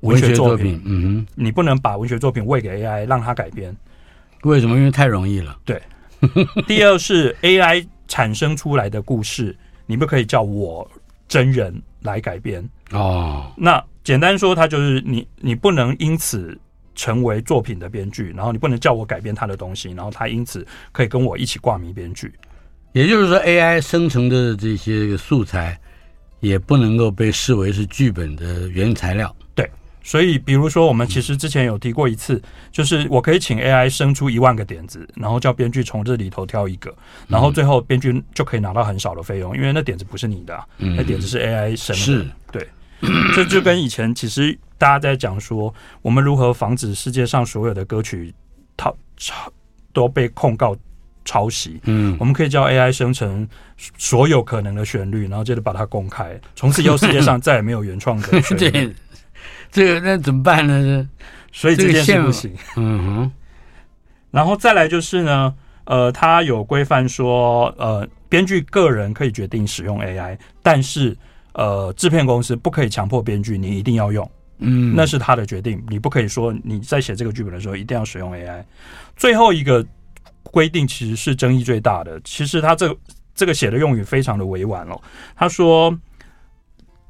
[0.00, 0.80] 文学作品。
[0.84, 3.74] 嗯哼，你不能把文学作品喂给 AI 让它改编。
[4.42, 4.76] 为什么？
[4.76, 5.58] 因为太容易了。
[5.64, 5.80] 对。
[6.66, 10.90] 第二是 AI 产生出来的故事，你不可以叫我
[11.28, 12.68] 真人来改编。
[12.90, 13.52] 哦。
[13.56, 16.58] 那简单说，它就是你，你不能因此
[16.94, 22.32] 成为作品的编剧，然后你不能叫我改编他的东西，然后他因此可以跟我一起挂名编剧。
[22.92, 25.78] 也就是说，AI 生成的这些素材。
[26.40, 29.34] 也不能够被视为是剧本的原材料。
[29.54, 29.70] 对，
[30.02, 36.94] 所以比如说，我们其实之前有提过一次，就是我可以请 AI 生出一万个点子，然后叫编剧从这里头挑一个，
[37.28, 42.02] 然后最后编剧就可以拿到很少的费用，因为那点子不是你的，那点子是 AI 生的。
[42.02, 42.68] 是，对，
[43.34, 45.72] 这就跟以前其实大家在讲说，
[46.02, 48.34] 我们如何防止世界上所有的歌曲
[48.76, 48.96] 套
[49.92, 50.76] 都被控告。
[51.24, 53.46] 抄袭，嗯，我们可以叫 AI 生成
[53.98, 58.70] 所有可能的旋律，然后接着把它公开，从此以后世界上再也没有原创的旋律。
[58.70, 58.94] 对，
[59.70, 61.08] 这个那怎么办呢？
[61.52, 62.52] 所以这件事不行。
[62.76, 63.32] 嗯哼，
[64.30, 65.54] 然后再来就是呢，
[65.84, 71.16] 呃，他有规范说，呃，编剧个人可以决定使用 AI，但是
[71.52, 74.28] 呃，制片公司不可以强迫编剧你一定要用，
[74.58, 78.64] 嗯，那是他的决定，你不可以说你在写这个剧本的时候一定要使用 AI。
[79.16, 79.86] 最后一个。
[80.50, 82.20] 规定其实是争议最大的。
[82.24, 82.96] 其实他这个
[83.34, 85.00] 这个写的用语非常的委婉哦。
[85.34, 85.96] 他说，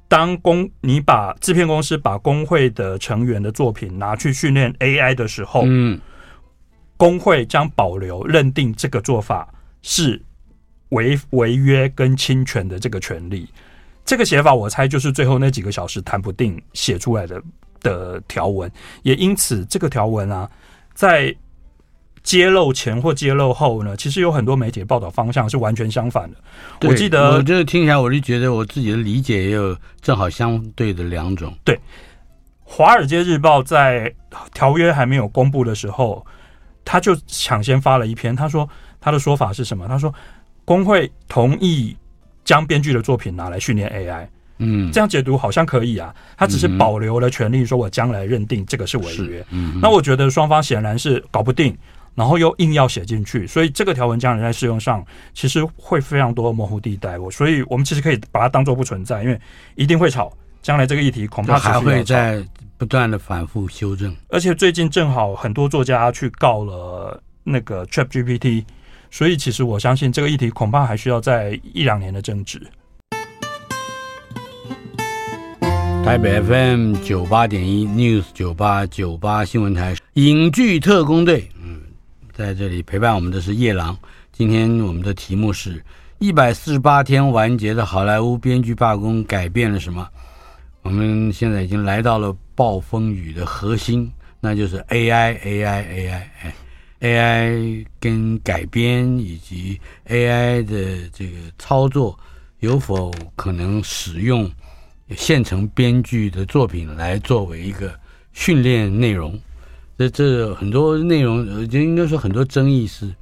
[0.09, 6.01] 当公你把制片公司把工会的成员的作品拿去训练 AI 的时候，嗯，
[6.97, 9.49] 工会将保留认定这个做法
[9.83, 10.21] 是
[10.91, 13.49] 违违约跟侵权的这个权利。
[14.05, 17.43] 这个写法，我猜就是最后那几个小时谈不定写出来的
[17.81, 18.71] 的条文。
[19.03, 20.51] 也因此，这个条文啊，
[20.95, 21.33] 在
[22.23, 23.97] 揭露前或揭露后呢？
[23.97, 26.37] 其实有很多媒体的报道方向是完全相反的。
[26.89, 31.53] 我记得，我就听起来，我就觉得我自己的理解也有正好相对的两种。
[31.65, 31.75] 对，
[32.63, 34.13] 《华尔街日报》在
[34.53, 36.25] 条约还没有公布的时候，
[36.85, 38.37] 他就抢先发了一篇。
[38.37, 38.69] 他说
[39.01, 39.89] 他的说法是什么？
[39.89, 40.15] 他说
[40.65, 41.97] 工会同意
[42.45, 44.29] 将编剧的作品拿来训练 AI。
[44.63, 46.15] 嗯，这样解读好像可以啊。
[46.37, 49.45] 他只是保留了权利，说我将来认定这个是违约。
[49.51, 51.75] 嗯，那我觉得双方显然是搞不定。
[52.15, 57.19] 然后又硬要写进去，所以这个条文将来在适用上，其实会非常多模糊地带。
[57.19, 59.41] 我所以我们其实可以把它当做不存在，因为
[59.75, 60.33] 一定会吵。
[60.63, 62.45] 将来这个议题恐怕还会在
[62.77, 64.15] 不断的反复修正。
[64.29, 68.65] 而且最近正好很多作家去告了那个 ChatGPT，
[69.11, 72.61] 所以其实我相信这个议题恐怕还需要在一两年的争执。
[76.05, 81.49] 台北 FM 九八点一 News 九八九八新闻台影剧特工队。
[82.41, 83.95] 在这里陪伴我们的是夜郎。
[84.33, 85.85] 今天我们的题目是
[86.21, 90.09] 一百四十八天完结的好莱坞编剧罢工改变了什么？
[90.81, 102.19] 我们现在已经来到了暴风雨的核心，那就是 AI，AI，AI，AI 跟改编以及 AI 的这个操作
[102.61, 104.51] 有否可能使用
[105.15, 107.93] 现成编剧的作品来作为一个
[108.33, 109.39] 训练内容？
[110.01, 113.15] 这这很多内容，我觉得应该说很多争议是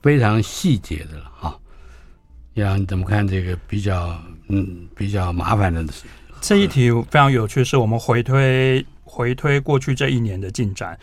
[0.00, 1.58] 非常细节的了哈。
[2.54, 6.04] 呀，你怎么看这个比较嗯比较麻烦的事？
[6.40, 10.98] 这一题非常有趣，是我们回推回推过去这一年的进展，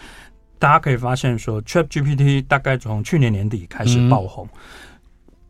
[0.57, 4.59] 大家可以发现说，ChatGPT 大概从去年年底开始爆红，嗯、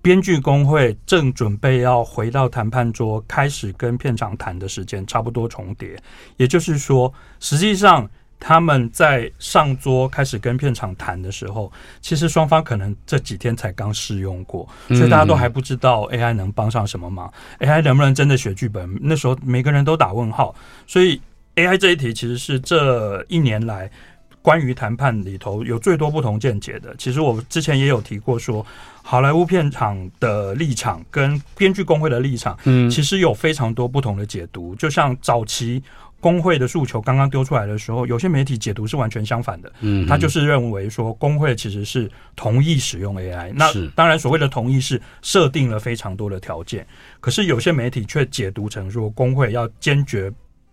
[0.01, 5.97] 编剧工会正准备要回到谈判桌，开始跟片场谈的时间差不多重叠，
[6.35, 8.09] 也就是说，实际上。
[8.43, 18.97] 他们在上桌开始跟片场谈的时候，其实双方可能这几天才刚试用过，所以大家都还不知道 AI 能帮上什么忙，AI 能不能真的写剧本？
[18.99, 20.55] 那时候每个人都打问号。
[20.87, 21.21] 所以
[21.55, 23.89] AI 这一题其实是这一年来
[24.41, 26.95] 关于谈判里头有最多不同见解的。
[26.97, 28.65] 其实我之前也有提过说，
[29.03, 34.73] 好莱坞片场的立场跟编剧工会的立场，嗯，其实有非常多不同的解读。
[34.73, 35.83] 就像早期。
[36.21, 39.73] 工会的诉求刚刚丢出来的时候，有些媒体解读是完全相反的。
[39.81, 43.51] 嗯，他就是认为说工会其实是同意使用 AI。
[43.53, 46.87] 那当然，所谓的同意是设定了非常多的条件。
[47.19, 50.31] 可是有些媒体却解读成说工会要坚决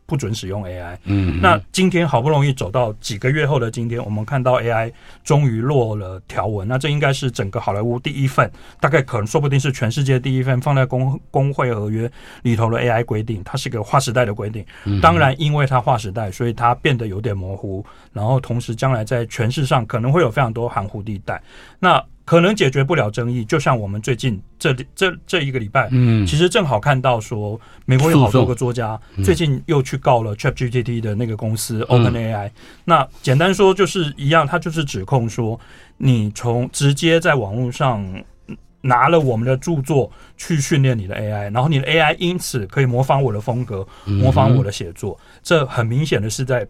[0.08, 0.96] 不准使用 AI。
[1.04, 4.90] 嗯，那今天好不容易走到几个月后的今天，我们看到 AI
[5.22, 8.50] 终于落了条文，那这应该是整个好莱坞第一份，
[8.80, 14.64] 大概可能说不定是全世界第一份放在工工会合约里头的 AI 规定，它是个划时代的规定。
[15.02, 17.84] 当然，因为它划时代，所以它变得有点模糊，
[18.14, 21.38] 然后同时将来在诠释上可能会有非常多含糊地带。
[21.78, 32.50] 那可能解决不了争议，就像我们最近这这这一个礼拜，嗯，其实正好看到说，美国有好多个作家最近又去告了 ChatGPT 的那个公司 OpenAI。
[32.84, 35.58] 那简单说就是一样，他就是指控说，
[35.96, 38.06] 你从直接在网络上
[38.82, 46.68] 拿了我们的著作去训练你的 AI，然后你的 AI 因此可以模仿我的风格，模仿我的写作，这很明显的是在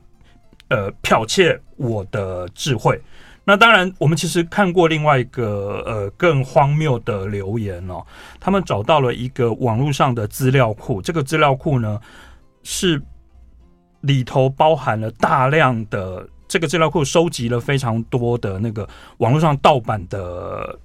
[0.69, 3.01] 呃剽窃我的智慧。
[3.49, 8.05] 那当然，我们其实看过另外一个呃更荒谬的留言哦。
[8.39, 11.99] 他们找到了一个网络上的资料库，这个资料库呢
[12.63, 13.01] 是
[14.03, 18.87] 里头包含了大量的，这个资料库收集了非常多的那个
[19.17, 20.79] 网络上盗版的。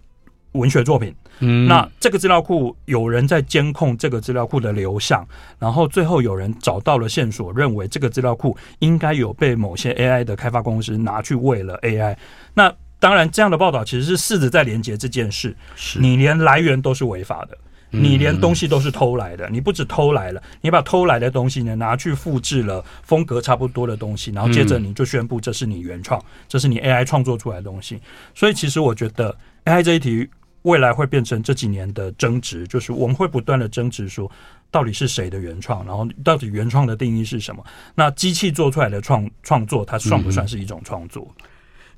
[0.53, 5.27] 文学作品，嗯，那这个资料库有人在监控这个资料库的流向，
[5.59, 12.15] 然后最后有人找到了线索，认为这个资料库应该有被某些 AI 的开发公司拿去喂了 AI。
[12.53, 15.53] 那当然，这样的报道其实是试着在连接这件事。
[15.75, 17.57] 是你连来源都是违法的，
[17.89, 19.49] 你连东西都是偷来的。
[19.49, 27.99] 你不止偷来了，你把偷来的东西呢拿去复制了风格差不多的东西，然后接着你就宣布这是你原创，这是你 AI 创作出来的东西。
[28.33, 29.35] 所以其实我觉得
[29.65, 30.29] AI 这一题。
[30.63, 34.29] 未来会变成这几年的争执，就是我们会不断的争执说，
[34.71, 37.63] 到底是谁的原创，然后到底原创的定义是什么？
[37.95, 41.27] 那机器做出来的创创作，它算不算是一种创作？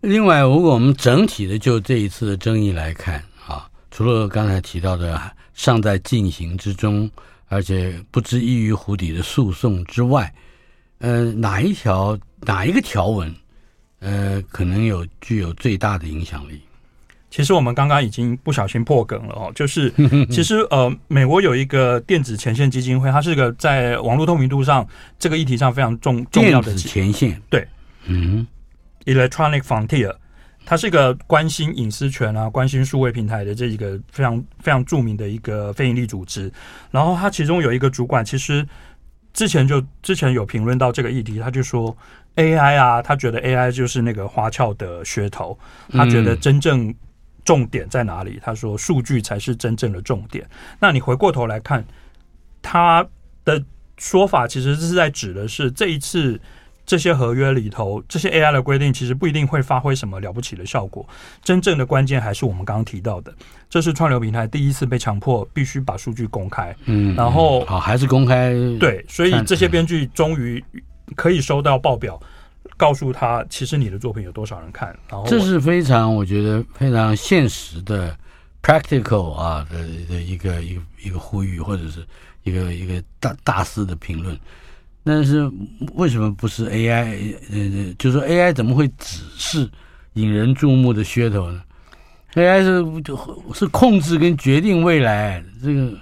[0.01, 5.19] 另外，如果我们整体的就这一次的争议来看啊，除了刚才提到的
[5.53, 7.09] 尚在进行之中，
[7.47, 10.33] 而且不知易于湖底的诉讼之外，
[10.99, 13.33] 呃，哪一条哪一个条文，
[13.99, 16.59] 呃，可能有具有最大的影响力？
[17.35, 19.91] 其实我们刚刚已经不小心破梗了哦，就是
[20.31, 24.87] 其实呃，美国有一个电子前线基金会，它是个在网络透明度上
[25.19, 27.37] 这个议题上非常重重要的前线。
[27.49, 27.67] 对，
[28.05, 28.47] 嗯
[29.03, 30.15] ，Electronic Frontier，
[30.63, 36.49] 它是一个关心隐私权啊、关心数位平台的这一个非常非常著名的一个非营利组织。
[36.89, 38.65] 然后它其中有一个主管，其实
[39.33, 41.93] 之前就之前有评论到这个议题，他就说
[42.37, 45.59] AI 啊，他觉得 AI 就是那个花俏的噱头，
[45.91, 46.95] 他觉得真正。
[47.45, 48.41] 重点在哪里？
[48.43, 50.45] 他说，数据才是真正的重点。
[50.79, 51.85] 那你回过头来看，
[52.61, 53.07] 他
[53.45, 53.63] 的
[53.97, 56.37] 说法其实是在指的是这一次
[56.85, 61.07] 这些合约里头，这些 AI 的规定其实不一定会发挥什么了不起的效果。
[61.43, 63.33] 真正的关键还是我们刚刚提到的，
[63.69, 66.75] 这是串流平台第一次被强迫必须把数据公开。
[66.85, 68.53] 嗯，然后好，还是公开。
[68.79, 70.63] 对，所以这些编剧终于
[71.15, 72.19] 可以收到报表。
[72.77, 74.87] 告诉他，其实你的作品有多少人看？
[75.09, 78.15] 然后这是非常，我觉得非常现实的
[78.61, 79.77] practical 啊的
[80.09, 82.05] 的一个一个一个呼吁，或者是
[82.43, 84.37] 一个一个大大师的评论。
[85.03, 85.49] 但是
[85.93, 87.35] 为什么不是 AI？
[87.51, 89.69] 呃，就是说 AI 怎么会只是
[90.13, 91.61] 引人注目的噱头呢
[92.33, 93.17] ？AI 是就
[93.53, 95.97] 是控制跟决定未来，这个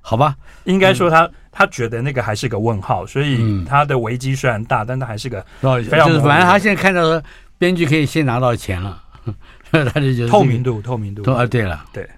[0.00, 0.36] 好吧？
[0.64, 1.30] 应该说他。
[1.54, 6.08] 他觉得那个还是个问号，所以他的危机虽然大，嗯、但他还是个非常。
[6.08, 7.22] 就是反正他现在看到说，
[7.58, 9.02] 编剧可以先拿到钱了，
[9.70, 11.30] 他就觉得透明度，透明度。
[11.30, 12.08] 啊，对了，对，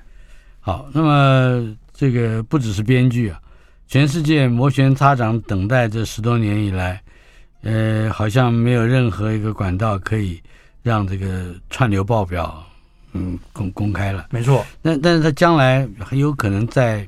[0.61, 3.41] 好，那么这个不只是编剧啊，
[3.89, 7.03] 全世界摩拳擦掌等待这十多年以来，
[7.65, 10.41] 呃，好像没有任何一个管道可以
[10.85, 12.65] 让这个串流报表，
[13.15, 14.29] 嗯，公公开了。
[14.31, 17.05] 没错，但但是他将来很有可能在。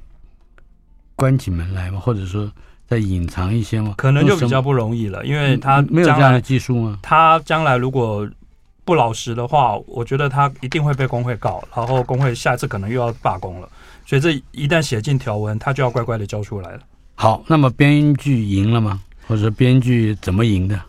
[1.16, 2.50] 关起门来吗，或者说
[2.86, 6.98] 再隐藏一些吗，可能就比较不容易了，因为他没有这样的技术吗？
[7.02, 8.28] 他将来如果
[8.84, 13.68] 不老实的话，我觉得他一定会被工会告，然后工会下次可能又要罢工了。
[14.04, 16.80] 所以这一旦写进条文，他就要乖乖的交出来了。
[17.16, 19.00] 好，那么编剧赢了吗？
[19.26, 20.80] 或者说编剧怎么赢的？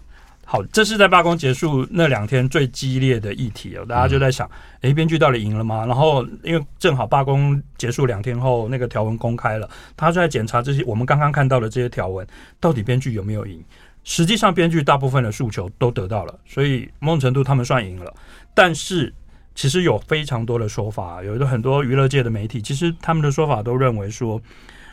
[0.49, 5.85] 好，这是在罢工结束那两天最激烈的议题哦，大家就在想，诶，编剧到底赢了吗？
[5.85, 12.25] 然后因为正好罢工结束两天后，那个条文公开了，他就在检查这些我们刚刚看到的这些条文，
[12.61, 13.61] 到底编剧有没有赢？
[14.05, 18.13] 实际上，编剧大部分的诉求都得到了，所以某种程度他们算赢了。
[18.53, 19.13] 但是，
[19.53, 24.41] 其实有非常多的说法，有的很多娱乐界的媒体，其实他们的说法都认为说，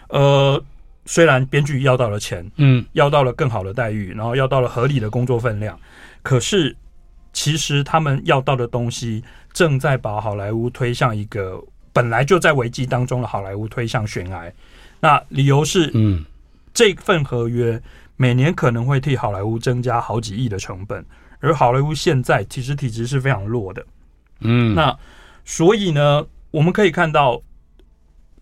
[0.09, 0.61] 呃。
[1.07, 5.79] 虽然编剧要到了钱，嗯，要到了更好的待遇，然后要到了合理的工作分量，
[6.23, 6.75] 可是
[7.33, 14.53] 其实他们要到的东西正在把好莱坞推向一个本来就在危机当中的好莱坞推向悬崖。
[15.01, 16.25] 那理由是，嗯，
[16.73, 17.81] 这份合约
[18.17, 21.05] 每年可能会替好莱坞增加好几亿的成本，
[21.41, 23.85] 而好莱坞现在其实体质是非常弱的。
[24.41, 24.97] 嗯，那
[25.45, 27.43] 所以呢，我们可以看到，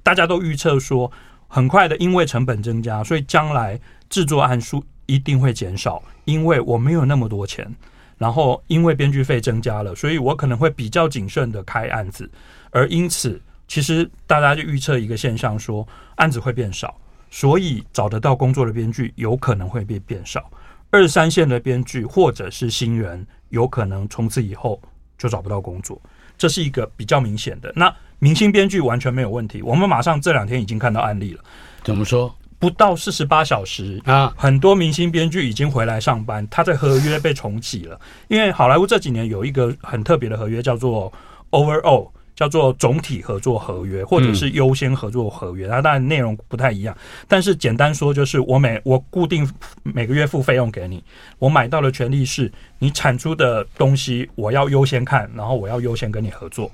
[0.02, 1.10] 大家都预测说，
[1.54, 3.78] 很快的，因为成本增加，所以将来
[4.08, 7.70] 制作案数一定会减少，因为我没有那么多钱。
[8.16, 12.30] 然后，因为编剧费增加了，所以我可能会比较谨慎的开案子，
[12.70, 13.38] 而因此，
[13.68, 16.96] 其实大家就预测一个现象说，案子会变少，
[17.30, 20.50] 所以找得到工作的编剧有可能会变变少，
[20.90, 24.80] 二三线的编剧或者是新人，有可能从此以后
[25.18, 26.00] 就找不到工作，
[26.42, 27.72] 这是一个比较明显的。
[27.76, 31.40] 那明星编剧完全没有问题，我们马上这两天已经看到案例了。
[31.84, 32.34] 怎么说？
[32.58, 37.96] 不到四十八小时啊，很多明星编剧已经回来上班，他的合约被重启了。
[38.26, 41.12] 因为好莱坞这几年有一个很特别的合约，叫做
[41.50, 42.10] Overall，
[42.42, 45.68] 叫做总体合作合约，或者是优先合作合约。
[45.68, 46.96] 它当然内容不太一样，
[47.28, 49.48] 但是简单说就是我每我固定
[49.84, 51.04] 每个月付费用给你，
[51.38, 56.68] 我买到的权利是你产出的东西我要优先看，然后我要优先跟你合作。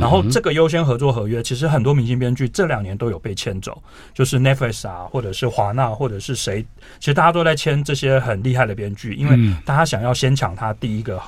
[0.00, 3.82] 然后这个优先合作合约，其实很多明星编剧这两年都有被签走，
[4.14, 6.64] 就是 Netflix 啊，或者是华纳，或者是谁，
[6.98, 11.20] 其实大家都在签这些很厉害的编剧，因为大家想要先抢他第一个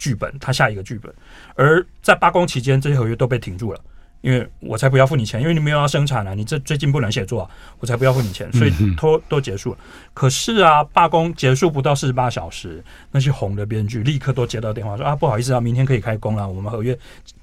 [0.00, 1.14] 剧本，他下一个剧本。
[1.54, 3.78] 而在罢工期间，这些合约都被停住了，
[4.22, 9.78] 因为我才不要付你钱，因为你没有要生产啊，你这最近不能写作啊，我才不要付你钱，所以都都结束了。
[10.12, 12.82] 可是啊，罢工结束不到四十八小时，
[13.12, 16.98] 那些红的编剧立刻都接到电话说啊，不好意思啊，明天可以开工了，我们合约。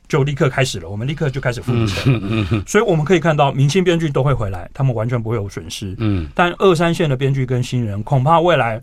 [0.07, 5.93] 就立刻开始了，我们立刻就开始付钱，所以我们可以看到，明星编剧都会回来，他们完全不会有损失。
[5.97, 8.81] 嗯，但二三线的编剧跟新人，恐怕未来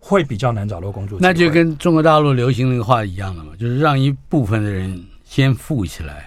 [0.00, 1.18] 会比较难找到工作。
[1.20, 6.26] 那就跟中国大陆流行那个话一样的嘛，就是让一部分的人先富起来，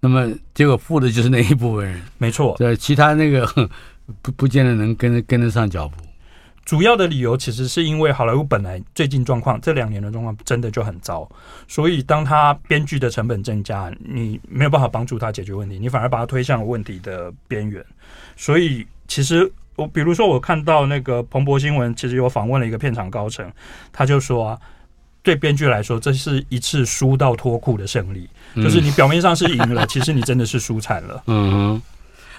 [0.00, 3.46] 那么结果富的就是那一部分人，没错，对，其他那个
[4.22, 5.96] 不 不见得能跟跟得上脚步。
[6.64, 11.28] 主要的理由其实是因为好莱坞本来最近状况，这两年的状况真的就很糟，
[11.66, 17.84] 所以当他编剧的成本增加，你没有办法帮助他解决问题，你反而把他推向问题的边缘。
[18.36, 19.50] 所以其实
[19.80, 23.50] 我比如说我看到那个彭博新闻，其实有访问了一个片场高层，
[23.92, 24.58] 他就说啊，
[25.22, 31.22] 对编剧来说，这是一次输到脱裤的胜利，就是你表面上是赢了，其实你真的是输惨了。
[31.26, 31.82] 嗯哼，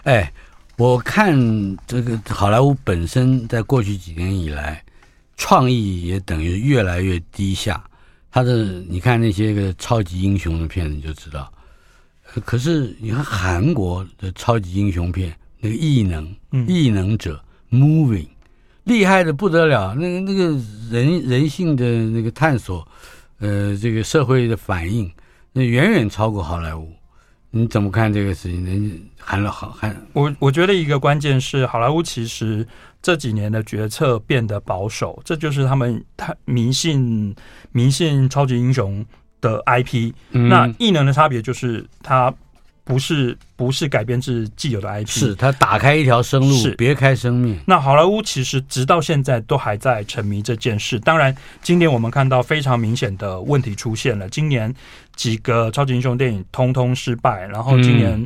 [0.03, 0.31] 哎。
[0.77, 1.37] 我看
[1.85, 4.83] 这个好莱坞本身在过去几年以来，
[5.37, 7.83] 创意也等于越来越低下。
[8.31, 11.51] 他的你看那些个超级英雄的片子你就知道。
[12.45, 15.31] 可是你看韩国的超级英雄片，
[15.61, 16.35] 那个异能，
[16.67, 18.27] 异能者，Moving，
[18.83, 19.95] 厉害的不得了。
[19.95, 20.59] 那个那个
[20.89, 22.85] 人人性的那个探索，
[23.39, 25.09] 呃，这个社会的反应，
[25.53, 26.91] 那远远超过好莱坞。
[27.53, 28.65] 你怎么看这个事情？
[28.65, 32.65] 人喊了好喊，我我觉得一个关键是好莱坞其实
[33.01, 37.35] 这几年的决策变得保守，这就是他们他迷信
[37.73, 39.05] 迷信超级英雄
[39.41, 40.13] 的 IP。
[40.31, 42.33] 嗯、那异能的差别就是他
[42.83, 47.59] 不是不是改编自既有的 IP，是他打开一条生路，是别开生面。
[47.65, 50.99] 那好莱坞其实直到现在都还在沉迷这件事。
[50.99, 54.29] 当然，今年我们看到非常明显的问题出现了。
[54.29, 54.73] 今年。
[55.15, 58.25] 几个超级英雄电影通通失败，然后今年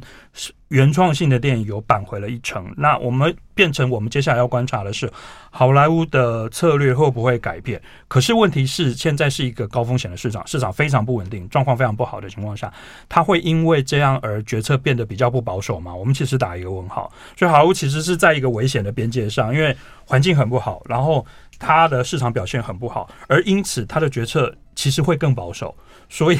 [0.69, 2.63] 原创性的电影有扳回了一城。
[2.65, 5.11] 嗯、那我们变成我们接下来要观察的是，
[5.49, 7.81] 好莱坞的策略会不会改变？
[8.07, 12.71] 可是问题是，现在是一个高风险的市场，市场非常不稳定，状况非常不好的情况下，
[13.07, 15.93] 它会因为这样而决策变得比较不保守吗？
[15.93, 17.11] 我们其实打一个问号。
[17.37, 19.75] 所以好莱坞其实是在一个危险的边界上，因为
[20.05, 21.25] 环境很不好，然后
[21.59, 25.75] 它的市场表现很不好，而因此它的决策其实会更保守。
[26.15, 26.39] 所以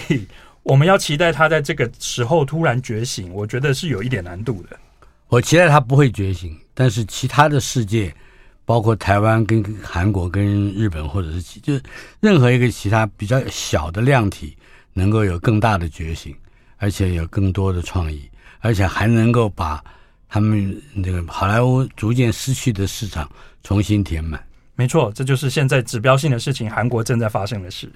[0.64, 4.80] 我们要期待他在这个时候突然觉醒， 我觉得是有一点难度的。
[5.28, 8.16] 我期待他不会觉醒，但是其他的世界，
[8.64, 11.84] 包括台湾跟韩国跟日本，或者是其就是
[12.22, 14.56] 任何一个其他比较小的量体，
[14.94, 16.34] 能够有更大的觉醒，
[16.78, 18.30] 而且有更多的创意，
[18.62, 19.84] 而且还能够把
[20.30, 23.30] 他们那个好莱坞逐渐失去的市场
[23.62, 24.42] 重新填满。
[24.76, 27.92] 没错，这就是现在指标性的事情，韩国正在发生的事。